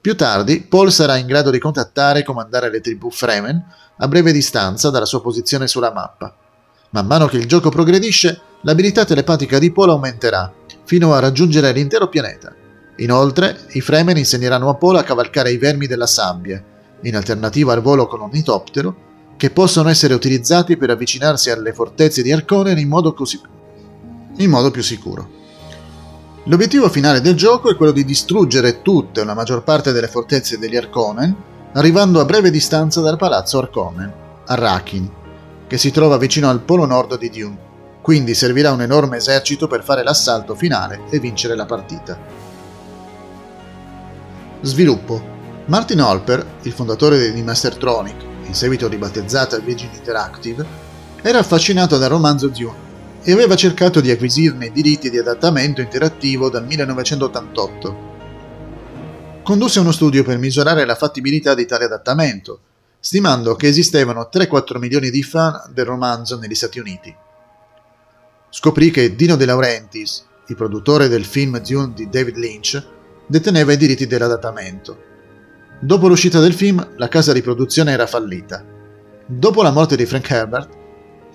Più 0.00 0.16
tardi, 0.16 0.62
Paul 0.62 0.90
sarà 0.90 1.16
in 1.16 1.26
grado 1.26 1.50
di 1.50 1.60
contattare 1.60 2.20
e 2.20 2.24
comandare 2.24 2.70
le 2.70 2.80
tribù 2.80 3.08
Fremen 3.08 3.62
a 3.98 4.08
breve 4.08 4.32
distanza 4.32 4.90
dalla 4.90 5.04
sua 5.04 5.22
posizione 5.22 5.68
sulla 5.68 5.92
mappa. 5.92 6.34
Man 6.92 7.06
mano 7.06 7.26
che 7.26 7.36
il 7.36 7.46
gioco 7.46 7.70
progredisce, 7.70 8.40
l'abilità 8.62 9.04
telepatica 9.04 9.60
di 9.60 9.70
Paul 9.70 9.90
aumenterà, 9.90 10.52
fino 10.84 11.14
a 11.14 11.20
raggiungere 11.20 11.70
l'intero 11.70 12.08
pianeta. 12.08 12.52
Inoltre, 12.96 13.56
i 13.72 13.80
Fremen 13.80 14.16
insegneranno 14.16 14.68
a 14.68 14.74
Paul 14.74 14.96
a 14.96 15.04
cavalcare 15.04 15.52
i 15.52 15.56
vermi 15.56 15.86
della 15.86 16.08
sabbia, 16.08 16.62
in 17.02 17.14
alternativa 17.14 17.72
al 17.72 17.80
volo 17.80 18.08
con 18.08 18.20
un 18.20 18.26
ornitottero, 18.26 19.08
che 19.36 19.50
possono 19.50 19.88
essere 19.88 20.14
utilizzati 20.14 20.76
per 20.76 20.90
avvicinarsi 20.90 21.48
alle 21.48 21.72
fortezze 21.72 22.22
di 22.22 22.32
Arconen 22.32 22.76
in 22.76 22.88
modo, 22.88 23.14
così, 23.14 23.40
in 24.38 24.50
modo 24.50 24.72
più 24.72 24.82
sicuro. 24.82 25.38
L'obiettivo 26.44 26.88
finale 26.88 27.20
del 27.20 27.36
gioco 27.36 27.70
è 27.70 27.76
quello 27.76 27.92
di 27.92 28.04
distruggere 28.04 28.82
tutte 28.82 29.20
o 29.20 29.24
la 29.24 29.34
maggior 29.34 29.62
parte 29.62 29.92
delle 29.92 30.08
fortezze 30.08 30.58
degli 30.58 30.76
Arconen, 30.76 31.34
arrivando 31.74 32.18
a 32.18 32.24
breve 32.24 32.50
distanza 32.50 33.00
dal 33.00 33.16
palazzo 33.16 33.58
Arconen, 33.58 34.12
Arrakin, 34.46 35.18
che 35.70 35.78
si 35.78 35.92
trova 35.92 36.18
vicino 36.18 36.50
al 36.50 36.62
polo 36.62 36.84
nord 36.84 37.16
di 37.16 37.30
Dune. 37.30 37.68
Quindi 38.02 38.34
servirà 38.34 38.72
un 38.72 38.82
enorme 38.82 39.18
esercito 39.18 39.68
per 39.68 39.84
fare 39.84 40.02
l'assalto 40.02 40.56
finale 40.56 41.02
e 41.10 41.20
vincere 41.20 41.54
la 41.54 41.64
partita. 41.64 42.18
Sviluppo 44.62 45.22
Martin 45.66 46.00
Holper, 46.00 46.44
il 46.62 46.72
fondatore 46.72 47.32
di 47.32 47.42
Mastertronic, 47.44 48.20
in 48.46 48.54
seguito 48.54 48.88
ribattezzata 48.88 49.60
Virgin 49.60 49.90
Interactive, 49.94 50.66
era 51.22 51.38
affascinato 51.38 51.98
dal 51.98 52.10
romanzo 52.10 52.48
Dune 52.48 52.88
e 53.22 53.30
aveva 53.30 53.54
cercato 53.54 54.00
di 54.00 54.10
acquisirne 54.10 54.66
i 54.66 54.72
diritti 54.72 55.08
di 55.08 55.18
adattamento 55.18 55.80
interattivo 55.80 56.50
dal 56.50 56.66
1988. 56.66 58.08
Condusse 59.44 59.78
uno 59.78 59.92
studio 59.92 60.24
per 60.24 60.36
misurare 60.36 60.84
la 60.84 60.96
fattibilità 60.96 61.54
di 61.54 61.64
tale 61.64 61.84
adattamento, 61.84 62.60
stimando 63.00 63.56
che 63.56 63.66
esistevano 63.66 64.28
3-4 64.30 64.78
milioni 64.78 65.10
di 65.10 65.22
fan 65.22 65.58
del 65.72 65.86
romanzo 65.86 66.38
negli 66.38 66.54
Stati 66.54 66.78
Uniti. 66.78 67.14
Scoprì 68.50 68.90
che 68.90 69.16
Dino 69.16 69.36
De 69.36 69.46
Laurentiis, 69.46 70.26
il 70.48 70.56
produttore 70.56 71.08
del 71.08 71.24
film 71.24 71.58
Dune 71.60 71.92
di 71.94 72.08
David 72.10 72.36
Lynch, 72.36 72.84
deteneva 73.26 73.72
i 73.72 73.76
diritti 73.76 74.06
dell'adattamento. 74.06 75.08
Dopo 75.80 76.08
l'uscita 76.08 76.40
del 76.40 76.52
film, 76.52 76.94
la 76.96 77.08
casa 77.08 77.32
di 77.32 77.40
produzione 77.40 77.92
era 77.92 78.06
fallita. 78.06 78.62
Dopo 79.24 79.62
la 79.62 79.70
morte 79.70 79.96
di 79.96 80.04
Frank 80.04 80.28
Herbert, 80.30 80.78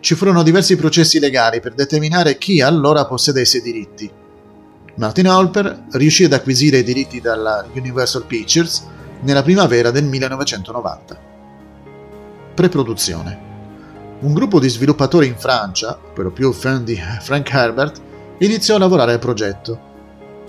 ci 0.02 0.14
furono 0.14 0.44
diversi 0.44 0.76
processi 0.76 1.18
legali 1.20 1.62
per 1.62 1.74
determinare 1.74 2.38
chi 2.38 2.62
allora 2.62 3.08
possedesse 3.08 3.58
i 3.58 3.62
diritti. 3.62 4.12
Martin 4.98 5.28
Holper 5.28 5.86
riuscì 5.94 6.26
ad 6.26 6.34
acquisire 6.34 6.78
i 6.78 6.84
diritti 6.84 7.20
dalla 7.20 7.66
Universal 7.74 8.26
Pictures 8.26 8.86
nella 9.22 9.42
primavera 9.42 9.90
del 9.90 10.04
1990. 10.04 11.34
Preproduzione. 12.56 13.38
Un 14.22 14.34
gruppo 14.34 14.62
di 14.62 14.70
sviluppatori 14.70 15.28
in 15.28 15.36
Francia, 15.36 16.00
per 16.14 16.24
lo 16.24 16.32
più 16.32 16.54
fan 16.54 16.86
di 16.86 16.98
Frank 17.20 17.52
Herbert, 17.52 18.02
iniziò 18.38 18.76
a 18.76 18.80
lavorare 18.80 19.12
al 19.12 19.20
progetto. 19.20 19.80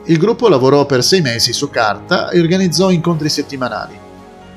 Il 0.04 0.16
gruppo 0.16 0.48
lavorò 0.48 0.86
per 0.86 1.02
sei 1.02 1.20
mesi 1.20 1.52
su 1.52 1.68
carta 1.68 2.30
e 2.30 2.38
organizzò 2.38 2.90
incontri 2.90 3.28
settimanali. 3.28 3.98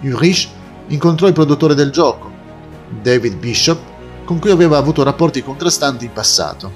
Ulrich 0.01 0.47
incontrò 0.89 1.25
il 1.25 1.33
produttore 1.33 1.73
del 1.73 1.89
gioco, 1.89 2.29
David 3.01 3.37
Bishop, 3.37 3.79
con 4.25 4.37
cui 4.37 4.51
aveva 4.51 4.77
avuto 4.77 5.01
rapporti 5.01 5.41
contrastanti 5.41 6.05
in 6.05 6.13
passato. 6.13 6.71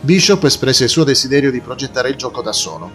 Bishop 0.00 0.42
espresse 0.44 0.84
il 0.84 0.90
suo 0.90 1.04
desiderio 1.04 1.50
di 1.50 1.60
progettare 1.60 2.08
il 2.08 2.16
gioco 2.16 2.40
da 2.40 2.52
solo. 2.52 2.90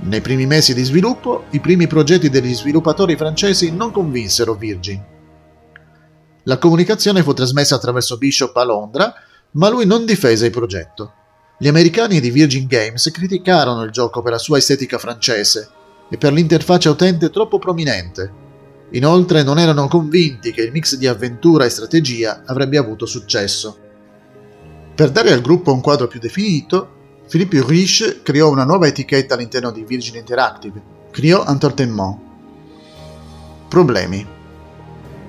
Nei 0.00 0.20
primi 0.20 0.46
mesi 0.46 0.74
di 0.74 0.82
sviluppo, 0.82 1.44
i 1.50 1.60
primi 1.60 1.86
progetti 1.86 2.28
degli 2.28 2.52
sviluppatori 2.52 3.14
francesi 3.14 3.70
non 3.70 3.92
convinsero 3.92 4.54
Virgin. 4.54 5.12
La 6.44 6.58
comunicazione 6.58 7.22
fu 7.22 7.32
trasmessa 7.32 7.74
attraverso 7.74 8.16
Bishop 8.16 8.56
a 8.56 8.64
Londra, 8.64 9.12
ma 9.52 9.68
lui 9.68 9.86
non 9.86 10.04
difese 10.04 10.46
il 10.46 10.52
progetto. 10.52 11.12
Gli 11.58 11.68
americani 11.68 12.20
di 12.20 12.30
Virgin 12.30 12.66
Games 12.66 13.10
criticarono 13.10 13.82
il 13.82 13.90
gioco 13.90 14.22
per 14.22 14.32
la 14.32 14.38
sua 14.38 14.58
estetica 14.58 14.98
francese 14.98 15.68
e 16.10 16.16
per 16.18 16.32
l'interfaccia 16.32 16.90
utente 16.90 17.30
troppo 17.30 17.58
prominente, 17.58 18.42
Inoltre 18.94 19.42
non 19.42 19.58
erano 19.58 19.88
convinti 19.88 20.52
che 20.52 20.62
il 20.62 20.70
mix 20.70 20.96
di 20.96 21.08
avventura 21.08 21.64
e 21.64 21.68
strategia 21.68 22.42
avrebbe 22.46 22.78
avuto 22.78 23.06
successo. 23.06 23.76
Per 24.94 25.10
dare 25.10 25.32
al 25.32 25.40
gruppo 25.40 25.72
un 25.72 25.80
quadro 25.80 26.06
più 26.06 26.20
definito, 26.20 27.22
Philippe 27.28 27.64
Rich 27.66 28.22
creò 28.22 28.50
una 28.50 28.64
nuova 28.64 28.86
etichetta 28.86 29.34
all'interno 29.34 29.72
di 29.72 29.84
Virgin 29.84 30.16
Interactive, 30.16 30.92
Creò 31.10 31.44
Entertainment. 31.46 32.18
Problemi 33.68 34.24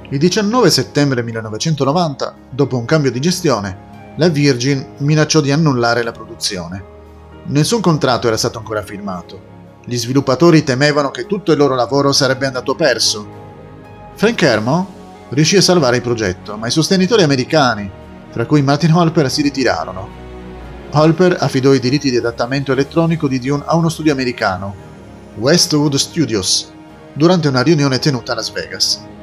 Il 0.09 0.19
19 0.19 0.69
settembre 0.69 1.23
1990, 1.23 2.35
dopo 2.51 2.77
un 2.77 2.85
cambio 2.85 3.09
di 3.09 3.19
gestione, 3.19 4.13
la 4.17 4.29
Virgin 4.29 4.93
minacciò 4.97 5.41
di 5.41 5.51
annullare 5.51 6.03
la 6.03 6.11
produzione. 6.11 6.83
Nessun 7.45 7.81
contratto 7.81 8.27
era 8.27 8.37
stato 8.37 8.59
ancora 8.59 8.83
firmato. 8.83 9.53
Gli 9.83 9.97
sviluppatori 9.97 10.63
temevano 10.63 11.09
che 11.09 11.25
tutto 11.25 11.51
il 11.51 11.57
loro 11.57 11.73
lavoro 11.73 12.11
sarebbe 12.11 12.45
andato 12.45 12.75
perso. 12.75 13.27
Frank 14.13 14.39
Hermo 14.43 14.93
riuscì 15.29 15.57
a 15.57 15.61
salvare 15.63 15.95
il 15.95 16.03
progetto, 16.03 16.55
ma 16.55 16.67
i 16.67 16.71
sostenitori 16.71 17.23
americani, 17.23 17.89
tra 18.31 18.45
cui 18.45 18.61
Martin 18.61 18.93
Holper, 18.93 19.31
si 19.31 19.41
ritirarono. 19.41 20.07
Holper 20.91 21.35
affidò 21.39 21.73
i 21.73 21.79
diritti 21.79 22.11
di 22.11 22.17
adattamento 22.17 22.71
elettronico 22.71 23.27
di 23.27 23.39
Dune 23.39 23.63
a 23.65 23.75
uno 23.75 23.89
studio 23.89 24.11
americano, 24.11 24.75
Westwood 25.37 25.95
Studios, 25.95 26.71
durante 27.11 27.47
una 27.47 27.63
riunione 27.63 27.97
tenuta 27.97 28.33
a 28.33 28.35
Las 28.35 28.51
Vegas. 28.51 29.13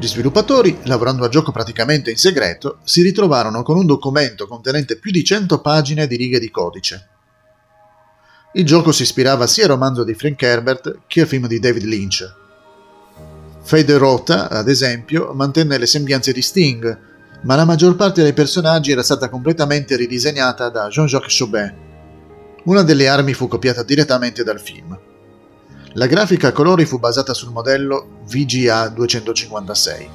Gli 0.00 0.06
sviluppatori, 0.06 0.78
lavorando 0.84 1.24
al 1.24 1.30
gioco 1.30 1.50
praticamente 1.50 2.12
in 2.12 2.16
segreto, 2.16 2.78
si 2.84 3.02
ritrovarono 3.02 3.64
con 3.64 3.76
un 3.76 3.84
documento 3.84 4.46
contenente 4.46 4.96
più 4.96 5.10
di 5.10 5.24
100 5.24 5.60
pagine 5.60 6.06
di 6.06 6.14
righe 6.14 6.38
di 6.38 6.52
codice. 6.52 7.08
Il 8.52 8.64
gioco 8.64 8.92
si 8.92 9.02
ispirava 9.02 9.48
sia 9.48 9.64
al 9.64 9.70
romanzo 9.70 10.04
di 10.04 10.14
Frank 10.14 10.40
Herbert 10.40 11.00
che 11.08 11.22
al 11.22 11.26
film 11.26 11.48
di 11.48 11.58
David 11.58 11.82
Lynch. 11.82 12.32
Fade 13.60 13.98
Rota, 13.98 14.48
ad 14.48 14.68
esempio, 14.68 15.32
mantenne 15.34 15.78
le 15.78 15.86
sembianze 15.86 16.32
di 16.32 16.42
Sting, 16.42 16.98
ma 17.42 17.56
la 17.56 17.64
maggior 17.64 17.96
parte 17.96 18.22
dei 18.22 18.32
personaggi 18.32 18.92
era 18.92 19.02
stata 19.02 19.28
completamente 19.28 19.96
ridisegnata 19.96 20.68
da 20.68 20.86
Jean-Jacques 20.86 21.36
Chaubin. 21.36 21.74
Una 22.66 22.82
delle 22.82 23.08
armi 23.08 23.34
fu 23.34 23.48
copiata 23.48 23.82
direttamente 23.82 24.44
dal 24.44 24.60
film. 24.60 25.07
La 25.98 26.06
grafica 26.06 26.46
a 26.46 26.52
colori 26.52 26.84
fu 26.84 27.00
basata 27.00 27.34
sul 27.34 27.50
modello 27.50 28.20
VGA 28.30 28.86
256. 28.86 30.08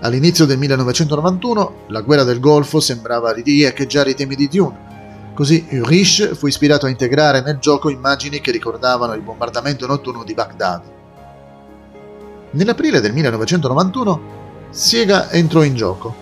All'inizio 0.00 0.44
del 0.44 0.58
1991 0.58 1.84
la 1.86 2.02
guerra 2.02 2.24
del 2.24 2.40
Golfo 2.40 2.78
sembrava 2.78 3.32
riecheggiare 3.32 4.10
i 4.10 4.14
temi 4.14 4.34
di 4.34 4.48
Dune, 4.48 5.32
così 5.32 5.66
Ulrich 5.70 6.34
fu 6.34 6.46
ispirato 6.46 6.84
a 6.84 6.90
integrare 6.90 7.40
nel 7.40 7.56
gioco 7.56 7.88
immagini 7.88 8.42
che 8.42 8.50
ricordavano 8.50 9.14
il 9.14 9.22
bombardamento 9.22 9.86
notturno 9.86 10.24
di 10.24 10.34
Baghdad. 10.34 10.82
Nell'aprile 12.50 13.00
del 13.00 13.14
1991 13.14 14.20
Sega 14.68 15.30
entrò 15.30 15.62
in 15.62 15.74
gioco. 15.74 16.14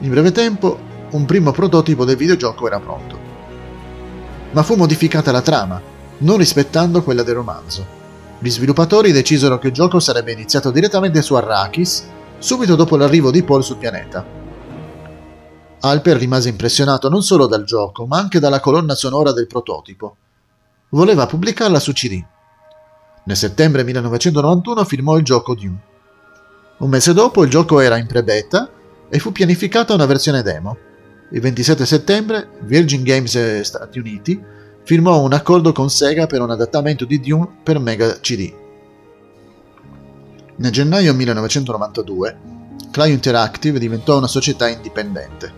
In 0.00 0.10
breve 0.10 0.32
tempo, 0.32 0.76
un 1.10 1.24
primo 1.24 1.52
prototipo 1.52 2.04
del 2.04 2.16
videogioco 2.16 2.66
era 2.66 2.80
pronto. 2.80 3.16
Ma 4.50 4.64
fu 4.64 4.74
modificata 4.74 5.30
la 5.30 5.42
trama, 5.42 5.94
non 6.18 6.36
rispettando 6.38 7.02
quella 7.02 7.22
del 7.22 7.34
romanzo. 7.34 7.86
Gli 8.38 8.50
sviluppatori 8.50 9.12
decisero 9.12 9.58
che 9.58 9.68
il 9.68 9.72
gioco 9.72 9.98
sarebbe 9.98 10.32
iniziato 10.32 10.70
direttamente 10.70 11.22
su 11.22 11.34
Arrakis, 11.34 12.06
subito 12.38 12.76
dopo 12.76 12.96
l'arrivo 12.96 13.30
di 13.30 13.42
Paul 13.42 13.64
sul 13.64 13.76
pianeta. 13.76 14.24
Alper 15.80 16.16
rimase 16.16 16.48
impressionato 16.48 17.08
non 17.08 17.22
solo 17.22 17.46
dal 17.46 17.64
gioco, 17.64 18.06
ma 18.06 18.18
anche 18.18 18.38
dalla 18.38 18.60
colonna 18.60 18.94
sonora 18.94 19.32
del 19.32 19.46
prototipo. 19.46 20.16
Voleva 20.90 21.26
pubblicarla 21.26 21.78
su 21.78 21.92
CD. 21.92 22.22
Nel 23.24 23.36
settembre 23.36 23.84
1991 23.84 24.84
firmò 24.84 25.16
il 25.16 25.24
gioco 25.24 25.54
Dune. 25.54 25.80
Un 26.78 26.90
mese 26.90 27.12
dopo 27.12 27.42
il 27.42 27.50
gioco 27.50 27.80
era 27.80 27.96
in 27.96 28.06
pre-beta 28.06 28.70
e 29.08 29.18
fu 29.18 29.32
pianificata 29.32 29.94
una 29.94 30.06
versione 30.06 30.42
demo. 30.42 30.76
Il 31.30 31.40
27 31.40 31.86
settembre 31.86 32.48
Virgin 32.60 33.02
Games 33.02 33.60
Stati 33.60 33.98
Uniti 33.98 34.40
firmò 34.86 35.20
un 35.20 35.32
accordo 35.32 35.72
con 35.72 35.90
Sega 35.90 36.28
per 36.28 36.40
un 36.40 36.50
adattamento 36.52 37.04
di 37.04 37.18
Dune 37.18 37.48
per 37.60 37.80
Mega 37.80 38.20
CD. 38.20 38.52
Nel 40.58 40.70
gennaio 40.70 41.12
1992 41.12 42.38
Clio 42.92 43.12
Interactive 43.12 43.80
diventò 43.80 44.16
una 44.16 44.28
società 44.28 44.68
indipendente. 44.68 45.52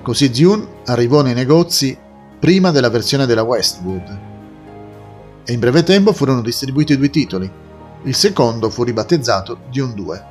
Così 0.00 0.30
Dune 0.30 0.66
arrivò 0.86 1.20
nei 1.20 1.34
negozi 1.34 1.94
prima 2.38 2.70
della 2.70 2.88
versione 2.88 3.26
della 3.26 3.42
Westwood 3.42 4.18
e 5.44 5.52
in 5.52 5.60
breve 5.60 5.82
tempo 5.82 6.14
furono 6.14 6.40
distribuiti 6.40 6.96
due 6.96 7.10
titoli, 7.10 7.52
il 8.04 8.14
secondo 8.14 8.70
fu 8.70 8.82
ribattezzato 8.82 9.58
Dune 9.70 9.92
2. 9.92 10.24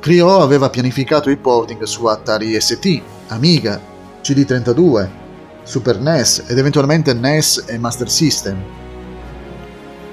Cryo 0.00 0.40
aveva 0.40 0.68
pianificato 0.68 1.30
il 1.30 1.38
porting 1.38 1.84
su 1.84 2.06
Atari 2.06 2.60
ST, 2.60 3.02
Amiga, 3.28 3.80
CD32, 4.20 5.22
Super 5.64 5.98
NES 5.98 6.44
ed 6.46 6.58
eventualmente 6.58 7.14
NES 7.14 7.64
e 7.66 7.78
Master 7.78 8.10
System. 8.10 8.62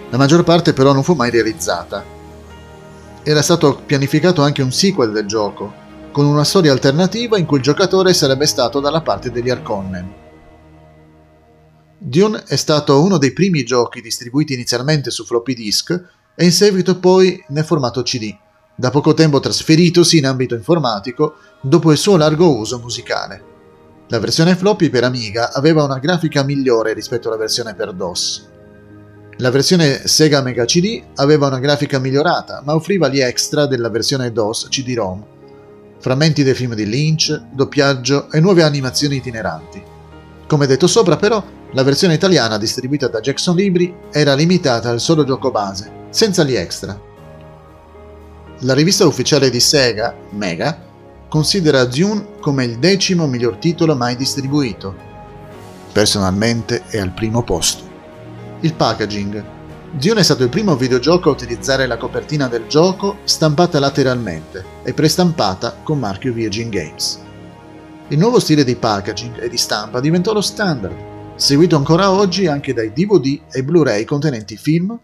La 0.10 0.18
maggior 0.18 0.44
parte 0.44 0.74
però 0.74 0.94
non 0.94 1.04
fu 1.04 1.14
mai 1.14 1.30
realizzata. 1.30 2.04
Era 3.22 3.42
stato 3.42 3.82
pianificato 3.86 4.42
anche 4.42 4.62
un 4.62 4.72
sequel 4.72 5.12
del 5.12 5.28
gioco, 5.28 5.74
con 6.12 6.26
una 6.26 6.46
storia 6.46 6.72
alternativa 6.72 7.38
in 7.38 7.46
cui 7.46 7.58
il 7.58 7.64
giocatore 7.64 8.14
sarebbe 8.14 8.46
stato 8.46 8.80
dalla 8.80 9.02
parte 9.02 9.30
degli 9.30 9.50
Arconnen. 9.50 10.14
Dune 11.98 12.44
è 12.48 12.56
stato 12.56 13.02
uno 13.04 13.18
dei 13.18 13.32
primi 13.32 13.64
giochi 13.64 14.02
distribuiti 14.02 14.54
inizialmente 14.54 15.12
su 15.12 15.26
floppy 15.26 15.54
disk 15.54 15.92
e 16.34 16.46
in 16.46 16.52
seguito 16.52 16.98
poi 16.98 17.44
nel 17.50 17.66
formato 17.66 18.02
CD, 18.04 18.36
da 18.76 18.90
poco 18.90 19.14
tempo 19.14 19.40
trasferitosi 19.40 20.18
in 20.18 20.26
ambito 20.26 20.56
informatico 20.56 21.36
dopo 21.62 21.92
il 21.92 21.98
suo 21.98 22.18
largo 22.18 22.58
uso 22.58 22.80
musicale. 22.80 23.51
La 24.12 24.20
versione 24.20 24.58
floppy 24.58 24.90
per 24.90 25.06
Amiga 25.06 25.54
aveva 25.54 25.86
una 25.86 25.98
grafica 25.98 26.44
migliore 26.44 26.92
rispetto 26.92 27.30
alla 27.30 27.38
versione 27.38 27.76
per 27.76 27.94
DOS. 27.94 28.46
La 29.38 29.50
versione 29.50 30.06
Sega 30.06 30.42
Mega 30.42 30.66
CD 30.66 31.02
aveva 31.16 31.48
una 31.48 31.60
grafica 31.60 31.98
migliorata, 31.98 32.62
ma 32.66 32.76
offriva 32.76 33.08
gli 33.08 33.22
extra 33.22 33.68
della 33.68 33.88
versione 33.88 34.34
DOS 34.34 34.68
CD-ROM, 34.68 35.26
frammenti 35.98 36.44
dei 36.44 36.54
film 36.56 36.76
di 36.76 36.86
Lynch, 36.88 37.42
doppiaggio 37.54 38.30
e 38.30 38.42
nuove 38.42 38.64
animazioni 38.64 39.16
itineranti. 39.16 39.82
Come 40.46 40.68
detto 40.68 40.88
sopra, 40.88 41.16
però, 41.16 41.42
la 41.72 41.84
versione 41.84 42.16
italiana 42.16 42.58
distribuita 42.58 43.08
da 43.08 43.22
Jackson 43.22 43.56
Libri 43.56 43.96
era 44.12 44.34
limitata 44.34 44.90
al 44.90 45.00
solo 45.00 45.24
gioco 45.24 45.52
base, 45.52 45.90
senza 46.10 46.44
gli 46.44 46.56
extra. 46.56 47.00
La 48.60 48.74
rivista 48.74 49.08
ufficiale 49.08 49.50
di 49.50 49.62
Sega, 49.62 50.14
Mega, 50.32 50.90
considera 51.32 51.86
Dune 51.86 52.40
come 52.42 52.66
il 52.66 52.78
decimo 52.78 53.26
miglior 53.26 53.56
titolo 53.56 53.96
mai 53.96 54.18
distribuito. 54.18 54.94
Personalmente 55.94 56.84
è 56.88 57.00
al 57.00 57.14
primo 57.14 57.42
posto. 57.42 57.86
Il 58.60 58.74
packaging. 58.74 59.42
Dune 59.92 60.20
è 60.20 60.24
stato 60.24 60.44
il 60.44 60.50
primo 60.50 60.76
videogioco 60.76 61.30
a 61.30 61.32
utilizzare 61.32 61.88
la 61.88 61.96
copertina 61.96 62.50
del 62.50 62.68
gioco 62.68 63.20
stampata 63.24 63.80
lateralmente 63.80 64.66
e 64.84 64.94
prestampata 64.94 65.78
con 65.82 66.00
marchio 66.00 66.34
Virgin 66.34 66.68
Games. 66.68 67.20
Il 68.10 68.18
nuovo 68.18 68.42
stile 68.42 68.66
di 68.66 68.76
packaging 68.76 69.42
e 69.42 69.48
di 69.48 69.58
stampa 69.58 70.02
diventò 70.02 70.34
lo 70.34 70.42
standard, 70.42 70.96
seguito 71.36 71.78
ancora 71.78 72.12
oggi 72.12 72.48
anche 72.48 72.74
dai 72.74 72.92
DVD 72.92 73.40
e 73.50 73.64
Blu-ray 73.64 74.04
contenenti 74.04 74.58
film, 74.58 75.00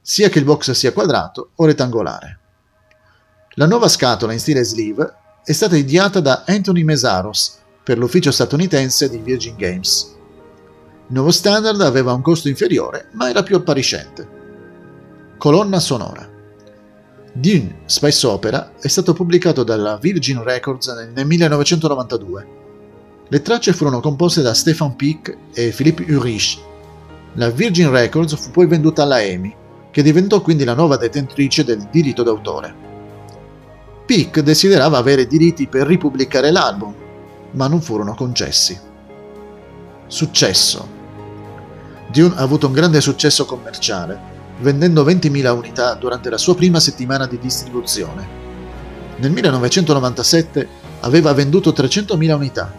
sia 0.00 0.28
che 0.28 0.40
il 0.40 0.44
box 0.44 0.72
sia 0.72 0.92
quadrato 0.92 1.50
o 1.54 1.64
rettangolare. 1.66 2.38
La 3.50 3.66
nuova 3.66 3.86
scatola 3.86 4.32
in 4.32 4.40
stile 4.40 4.64
sleeve 4.64 5.20
è 5.44 5.50
stata 5.50 5.76
ideata 5.76 6.20
da 6.20 6.44
Anthony 6.46 6.84
Mesaros 6.84 7.58
per 7.82 7.98
l'ufficio 7.98 8.30
statunitense 8.30 9.10
di 9.10 9.18
Virgin 9.18 9.56
Games. 9.56 10.14
Il 11.08 11.14
nuovo 11.14 11.32
standard 11.32 11.80
aveva 11.80 12.12
un 12.12 12.22
costo 12.22 12.48
inferiore, 12.48 13.08
ma 13.14 13.28
era 13.28 13.42
più 13.42 13.56
appariscente. 13.56 14.40
Colonna 15.38 15.80
sonora. 15.80 16.30
Dune 17.32 17.80
Space 17.86 18.24
Opera 18.24 18.74
è 18.78 18.86
stato 18.86 19.14
pubblicato 19.14 19.64
dalla 19.64 19.96
Virgin 19.96 20.44
Records 20.44 20.86
nel 21.12 21.26
1992. 21.26 22.46
Le 23.28 23.42
tracce 23.42 23.72
furono 23.72 23.98
composte 23.98 24.42
da 24.42 24.54
Stefan 24.54 24.94
Pick 24.94 25.36
e 25.54 25.70
Philippe 25.70 26.04
Ulrich. 26.04 26.58
La 27.34 27.50
Virgin 27.50 27.90
Records 27.90 28.36
fu 28.36 28.50
poi 28.52 28.66
venduta 28.66 29.02
alla 29.02 29.20
EMI, 29.20 29.56
che 29.90 30.02
diventò 30.02 30.40
quindi 30.40 30.62
la 30.62 30.74
nuova 30.74 30.96
detentrice 30.96 31.64
del 31.64 31.88
diritto 31.90 32.22
d'autore. 32.22 32.91
Peak 34.04 34.40
desiderava 34.40 34.98
avere 34.98 35.26
diritti 35.26 35.68
per 35.68 35.86
ripubblicare 35.86 36.50
l'album, 36.50 36.94
ma 37.52 37.68
non 37.68 37.80
furono 37.80 38.14
concessi. 38.14 38.78
Successo. 40.06 41.00
Dune 42.10 42.34
ha 42.34 42.42
avuto 42.42 42.66
un 42.66 42.72
grande 42.72 43.00
successo 43.00 43.44
commerciale, 43.44 44.30
vendendo 44.60 45.04
20.000 45.04 45.56
unità 45.56 45.94
durante 45.94 46.30
la 46.30 46.36
sua 46.36 46.54
prima 46.54 46.80
settimana 46.80 47.26
di 47.26 47.38
distribuzione. 47.38 48.40
Nel 49.16 49.30
1997 49.30 50.68
aveva 51.00 51.32
venduto 51.32 51.70
300.000 51.70 52.32
unità. 52.34 52.72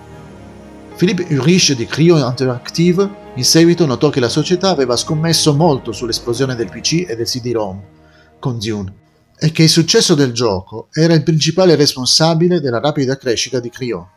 Philippe 0.96 1.34
Ulrich 1.34 1.74
di 1.74 1.86
Cryo 1.86 2.18
Interactive 2.18 3.22
in 3.36 3.46
seguito 3.46 3.86
notò 3.86 4.10
che 4.10 4.20
la 4.20 4.30
società 4.30 4.70
aveva 4.70 4.96
scommesso 4.96 5.56
molto 5.56 5.92
sull'esplosione 5.92 6.56
del 6.56 6.70
PC 6.70 7.06
e 7.08 7.16
del 7.16 7.26
CD-ROM 7.26 7.82
con 8.38 8.60
Dune 8.60 9.02
e 9.38 9.52
che 9.52 9.64
il 9.64 9.70
successo 9.70 10.16
del 10.16 10.32
gioco 10.32 10.88
era 10.92 11.14
il 11.14 11.24
principale 11.24 11.76
responsabile 11.76 12.60
della 12.60 12.80
rapida 12.80 13.18
crescita 13.18 13.60
di 13.60 13.70
Cryo. 13.70 14.10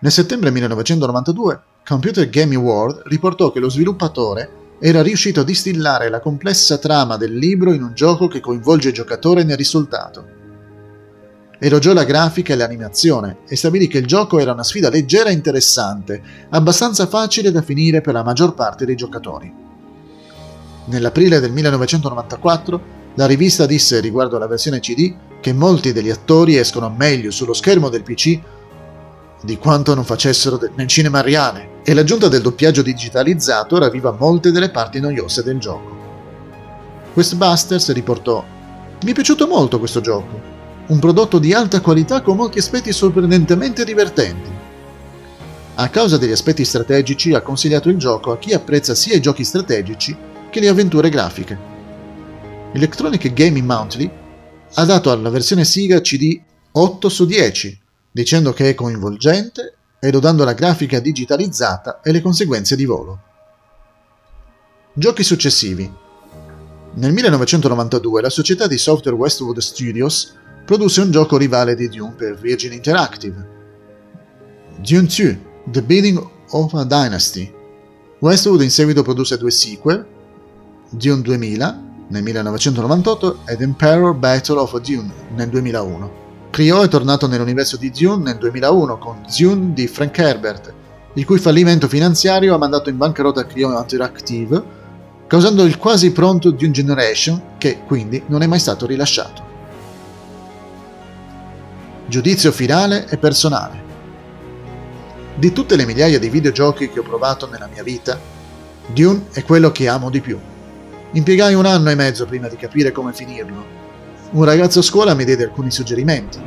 Nel 0.00 0.12
settembre 0.12 0.50
1992, 0.50 1.60
Computer 1.84 2.28
Gaming 2.28 2.62
World 2.62 3.02
riportò 3.06 3.52
che 3.52 3.60
lo 3.60 3.68
sviluppatore 3.68 4.60
era 4.80 5.00
riuscito 5.00 5.40
a 5.40 5.44
distillare 5.44 6.08
la 6.08 6.20
complessa 6.20 6.76
trama 6.78 7.16
del 7.16 7.36
libro 7.36 7.72
in 7.72 7.82
un 7.82 7.94
gioco 7.94 8.26
che 8.26 8.40
coinvolge 8.40 8.88
il 8.88 8.94
giocatore 8.94 9.44
nel 9.44 9.56
risultato. 9.56 10.40
Elogiò 11.60 11.92
la 11.92 12.02
grafica 12.02 12.52
e 12.52 12.56
l'animazione 12.56 13.38
e 13.46 13.54
stabilì 13.54 13.86
che 13.86 13.98
il 13.98 14.06
gioco 14.06 14.40
era 14.40 14.52
una 14.52 14.64
sfida 14.64 14.90
leggera 14.90 15.28
e 15.28 15.34
interessante, 15.34 16.20
abbastanza 16.50 17.06
facile 17.06 17.52
da 17.52 17.62
finire 17.62 18.00
per 18.00 18.14
la 18.14 18.24
maggior 18.24 18.54
parte 18.54 18.84
dei 18.84 18.96
giocatori. 18.96 19.54
Nell'aprile 20.86 21.38
del 21.38 21.52
1994 21.52 23.01
la 23.14 23.26
rivista 23.26 23.66
disse 23.66 24.00
riguardo 24.00 24.36
alla 24.36 24.46
versione 24.46 24.80
CD 24.80 25.14
che 25.40 25.52
molti 25.52 25.92
degli 25.92 26.08
attori 26.08 26.56
escono 26.56 26.88
meglio 26.96 27.30
sullo 27.30 27.52
schermo 27.52 27.88
del 27.88 28.02
PC 28.02 28.40
di 29.42 29.58
quanto 29.58 29.94
non 29.94 30.04
facessero 30.04 30.58
nel 30.76 30.86
cinema 30.86 31.20
reale 31.20 31.80
e 31.82 31.94
l'aggiunta 31.94 32.28
del 32.28 32.42
doppiaggio 32.42 32.80
digitalizzato 32.80 33.76
ravviva 33.78 34.12
molte 34.12 34.52
delle 34.52 34.70
parti 34.70 35.00
noiose 35.00 35.42
del 35.42 35.58
gioco. 35.58 36.00
Questbusters 37.12 37.92
riportò 37.92 38.42
Mi 39.02 39.10
è 39.10 39.14
piaciuto 39.14 39.48
molto 39.48 39.78
questo 39.78 40.00
gioco, 40.00 40.40
un 40.86 40.98
prodotto 40.98 41.38
di 41.38 41.52
alta 41.52 41.80
qualità 41.80 42.22
con 42.22 42.36
molti 42.36 42.60
aspetti 42.60 42.92
sorprendentemente 42.92 43.84
divertenti. 43.84 44.50
A 45.74 45.88
causa 45.88 46.18
degli 46.18 46.32
aspetti 46.32 46.64
strategici 46.64 47.34
ha 47.34 47.40
consigliato 47.40 47.88
il 47.88 47.96
gioco 47.96 48.30
a 48.30 48.38
chi 48.38 48.52
apprezza 48.52 48.94
sia 48.94 49.16
i 49.16 49.20
giochi 49.20 49.42
strategici 49.42 50.16
che 50.50 50.60
le 50.60 50.68
avventure 50.68 51.08
grafiche. 51.08 51.71
Electronic 52.74 53.34
Gaming 53.34 53.66
Monthly 53.66 54.10
ha 54.74 54.84
dato 54.86 55.10
alla 55.10 55.28
versione 55.28 55.62
Siga 55.62 56.00
CD 56.00 56.40
8 56.72 57.08
su 57.10 57.26
10, 57.26 57.78
dicendo 58.10 58.54
che 58.54 58.70
è 58.70 58.74
coinvolgente 58.74 59.74
e 60.00 60.10
lodando 60.10 60.42
la 60.42 60.54
grafica 60.54 60.98
digitalizzata 60.98 62.00
e 62.00 62.12
le 62.12 62.22
conseguenze 62.22 62.74
di 62.74 62.86
volo. 62.86 63.20
Giochi 64.94 65.22
successivi. 65.22 65.90
Nel 66.94 67.12
1992 67.12 68.22
la 68.22 68.30
società 68.30 68.66
di 68.66 68.78
software 68.78 69.18
Westwood 69.18 69.58
Studios 69.58 70.34
produsse 70.64 71.02
un 71.02 71.10
gioco 71.10 71.36
rivale 71.36 71.74
di 71.74 71.90
Dune 71.90 72.14
per 72.14 72.38
Virgin 72.38 72.72
Interactive. 72.72 73.48
Dune 74.78 75.06
2, 75.06 75.42
The 75.66 75.82
Beginning 75.82 76.30
of 76.52 76.72
a 76.72 76.84
Dynasty. 76.84 77.52
Westwood 78.18 78.62
in 78.62 78.70
seguito 78.70 79.02
produsse 79.02 79.36
due 79.36 79.50
sequel, 79.50 80.06
Dune 80.88 81.20
2000 81.20 81.90
nel 82.08 82.22
1998 82.22 83.40
ed 83.46 83.60
Emperor 83.60 84.14
Battle 84.14 84.58
of 84.58 84.78
Dune 84.80 85.12
nel 85.34 85.48
2001. 85.48 86.20
Clio 86.50 86.82
è 86.82 86.88
tornato 86.88 87.26
nell'universo 87.26 87.76
di 87.78 87.90
Dune 87.90 88.24
nel 88.24 88.36
2001 88.36 88.98
con 88.98 89.22
Dune 89.36 89.72
di 89.72 89.86
Frank 89.86 90.18
Herbert, 90.18 90.74
il 91.14 91.24
cui 91.24 91.38
fallimento 91.38 91.88
finanziario 91.88 92.54
ha 92.54 92.58
mandato 92.58 92.90
in 92.90 92.98
bancarotta 92.98 93.46
Clio 93.46 93.76
Interactive, 93.78 94.62
causando 95.26 95.64
il 95.64 95.78
quasi 95.78 96.12
pronto 96.12 96.50
Dune 96.50 96.72
Generation, 96.72 97.42
che 97.56 97.80
quindi 97.86 98.22
non 98.26 98.42
è 98.42 98.46
mai 98.46 98.58
stato 98.58 98.84
rilasciato. 98.84 99.42
Giudizio 102.06 102.52
finale 102.52 103.06
e 103.08 103.16
personale. 103.16 103.80
Di 105.34 105.52
tutte 105.52 105.76
le 105.76 105.86
migliaia 105.86 106.18
di 106.18 106.28
videogiochi 106.28 106.90
che 106.90 106.98
ho 107.00 107.02
provato 107.02 107.48
nella 107.48 107.68
mia 107.72 107.82
vita, 107.82 108.18
Dune 108.86 109.28
è 109.32 109.42
quello 109.42 109.72
che 109.72 109.88
amo 109.88 110.10
di 110.10 110.20
più. 110.20 110.38
Impiegai 111.14 111.52
un 111.52 111.66
anno 111.66 111.90
e 111.90 111.94
mezzo 111.94 112.24
prima 112.24 112.48
di 112.48 112.56
capire 112.56 112.90
come 112.90 113.12
finirlo. 113.12 113.80
Un 114.30 114.44
ragazzo 114.44 114.78
a 114.78 114.82
scuola 114.82 115.12
mi 115.12 115.26
diede 115.26 115.44
alcuni 115.44 115.70
suggerimenti. 115.70 116.38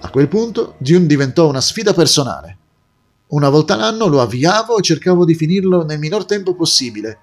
A 0.00 0.10
quel 0.10 0.26
punto 0.26 0.74
Dune 0.78 1.06
diventò 1.06 1.48
una 1.48 1.60
sfida 1.60 1.94
personale. 1.94 2.58
Una 3.28 3.48
volta 3.48 3.76
l'anno 3.76 4.06
lo 4.06 4.20
avviavo 4.20 4.78
e 4.78 4.82
cercavo 4.82 5.24
di 5.24 5.34
finirlo 5.34 5.84
nel 5.84 6.00
minor 6.00 6.24
tempo 6.24 6.56
possibile, 6.56 7.18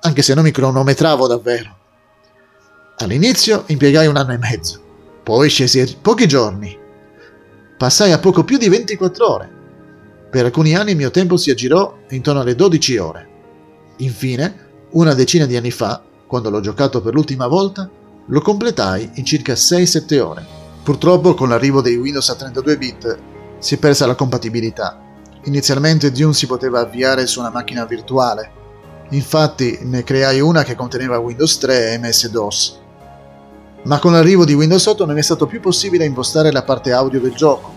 anche 0.00 0.22
se 0.22 0.32
non 0.32 0.44
mi 0.44 0.50
cronometravo 0.50 1.26
davvero. 1.26 1.76
All'inizio 2.96 3.64
impiegai 3.66 4.06
un 4.06 4.16
anno 4.16 4.32
e 4.32 4.38
mezzo, 4.38 4.80
poi 5.22 5.50
scesi 5.50 5.78
a 5.80 5.86
pochi 6.00 6.26
giorni. 6.26 6.74
Passai 7.76 8.12
a 8.12 8.18
poco 8.18 8.44
più 8.44 8.56
di 8.56 8.70
24 8.70 9.30
ore. 9.30 9.50
Per 10.30 10.46
alcuni 10.46 10.74
anni 10.74 10.92
il 10.92 10.96
mio 10.96 11.10
tempo 11.10 11.36
si 11.36 11.50
aggirò 11.50 11.98
intorno 12.08 12.40
alle 12.40 12.54
12 12.54 12.96
ore. 12.96 13.28
Infine, 13.98 14.61
una 14.92 15.14
decina 15.14 15.46
di 15.46 15.56
anni 15.56 15.70
fa, 15.70 16.02
quando 16.26 16.50
l'ho 16.50 16.60
giocato 16.60 17.00
per 17.00 17.14
l'ultima 17.14 17.46
volta, 17.46 17.88
lo 18.26 18.40
completai 18.40 19.12
in 19.14 19.24
circa 19.24 19.54
6-7 19.54 20.20
ore. 20.20 20.46
Purtroppo 20.82 21.34
con 21.34 21.48
l'arrivo 21.48 21.80
dei 21.80 21.96
Windows 21.96 22.28
a 22.28 22.34
32 22.34 22.78
bit 22.78 23.18
si 23.58 23.74
è 23.74 23.78
persa 23.78 24.06
la 24.06 24.14
compatibilità. 24.14 24.98
Inizialmente 25.44 26.10
Dune 26.10 26.34
si 26.34 26.46
poteva 26.46 26.80
avviare 26.80 27.26
su 27.26 27.40
una 27.40 27.50
macchina 27.50 27.84
virtuale, 27.84 28.50
infatti 29.10 29.78
ne 29.82 30.02
creai 30.04 30.40
una 30.40 30.62
che 30.62 30.74
conteneva 30.74 31.18
Windows 31.18 31.58
3 31.58 31.92
e 31.92 31.98
MS-DOS. 31.98 32.80
Ma 33.84 33.98
con 33.98 34.12
l'arrivo 34.12 34.44
di 34.44 34.54
Windows 34.54 34.86
8 34.86 35.04
non 35.04 35.18
è 35.18 35.22
stato 35.22 35.46
più 35.46 35.60
possibile 35.60 36.04
impostare 36.04 36.52
la 36.52 36.62
parte 36.62 36.92
audio 36.92 37.20
del 37.20 37.34
gioco. 37.34 37.72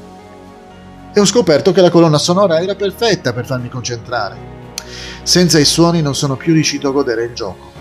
E 1.13 1.19
ho 1.19 1.25
scoperto 1.25 1.71
che 1.71 1.81
la 1.81 1.89
colonna 1.89 2.17
sonora 2.17 2.61
era 2.61 2.75
perfetta 2.75 3.33
per 3.33 3.45
farmi 3.45 3.69
concentrare. 3.69 4.54
Senza 5.23 5.59
i 5.59 5.65
suoni 5.65 6.01
non 6.01 6.15
sono 6.15 6.35
più 6.35 6.53
riuscito 6.53 6.89
a 6.89 6.91
godere 6.91 7.23
il 7.23 7.33
gioco. 7.33 7.73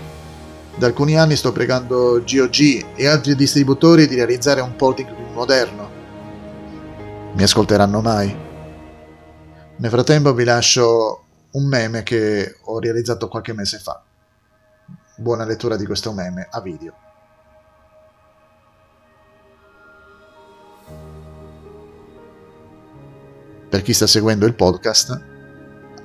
Da 0.75 0.87
alcuni 0.87 1.17
anni 1.17 1.35
sto 1.35 1.51
pregando 1.51 2.21
GOG 2.25 2.85
e 2.95 3.07
altri 3.07 3.35
distributori 3.35 4.07
di 4.07 4.15
realizzare 4.15 4.61
un 4.61 4.75
porting 4.75 5.13
più 5.13 5.25
moderno. 5.33 5.89
Mi 7.33 7.43
ascolteranno 7.43 8.01
mai? 8.01 8.35
Nel 9.77 9.91
frattempo 9.91 10.33
vi 10.33 10.43
lascio 10.43 11.23
un 11.51 11.67
meme 11.67 12.03
che 12.03 12.57
ho 12.61 12.79
realizzato 12.79 13.27
qualche 13.27 13.53
mese 13.53 13.77
fa. 13.77 14.01
Buona 15.17 15.45
lettura 15.45 15.77
di 15.77 15.85
questo 15.85 16.11
meme 16.11 16.47
a 16.49 16.59
video. 16.61 16.93
Per 23.69 23.81
chi 23.81 23.93
sta 23.93 24.07
seguendo 24.07 24.45
il 24.45 24.55
podcast, 24.55 25.34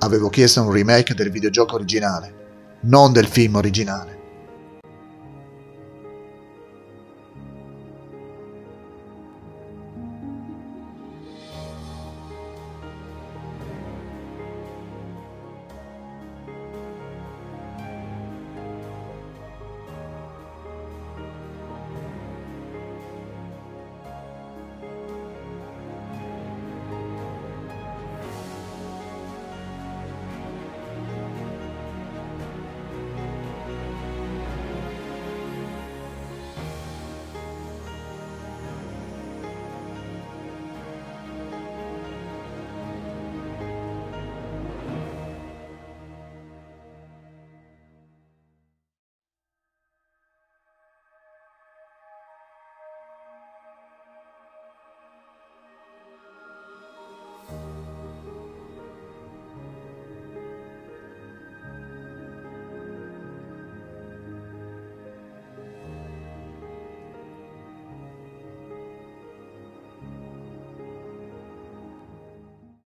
avevo 0.00 0.28
chiesto 0.28 0.62
un 0.62 0.72
remake 0.72 1.14
del 1.14 1.30
videogioco 1.30 1.76
originale, 1.76 2.78
non 2.82 3.12
del 3.12 3.26
film 3.26 3.56
originale. 3.56 4.19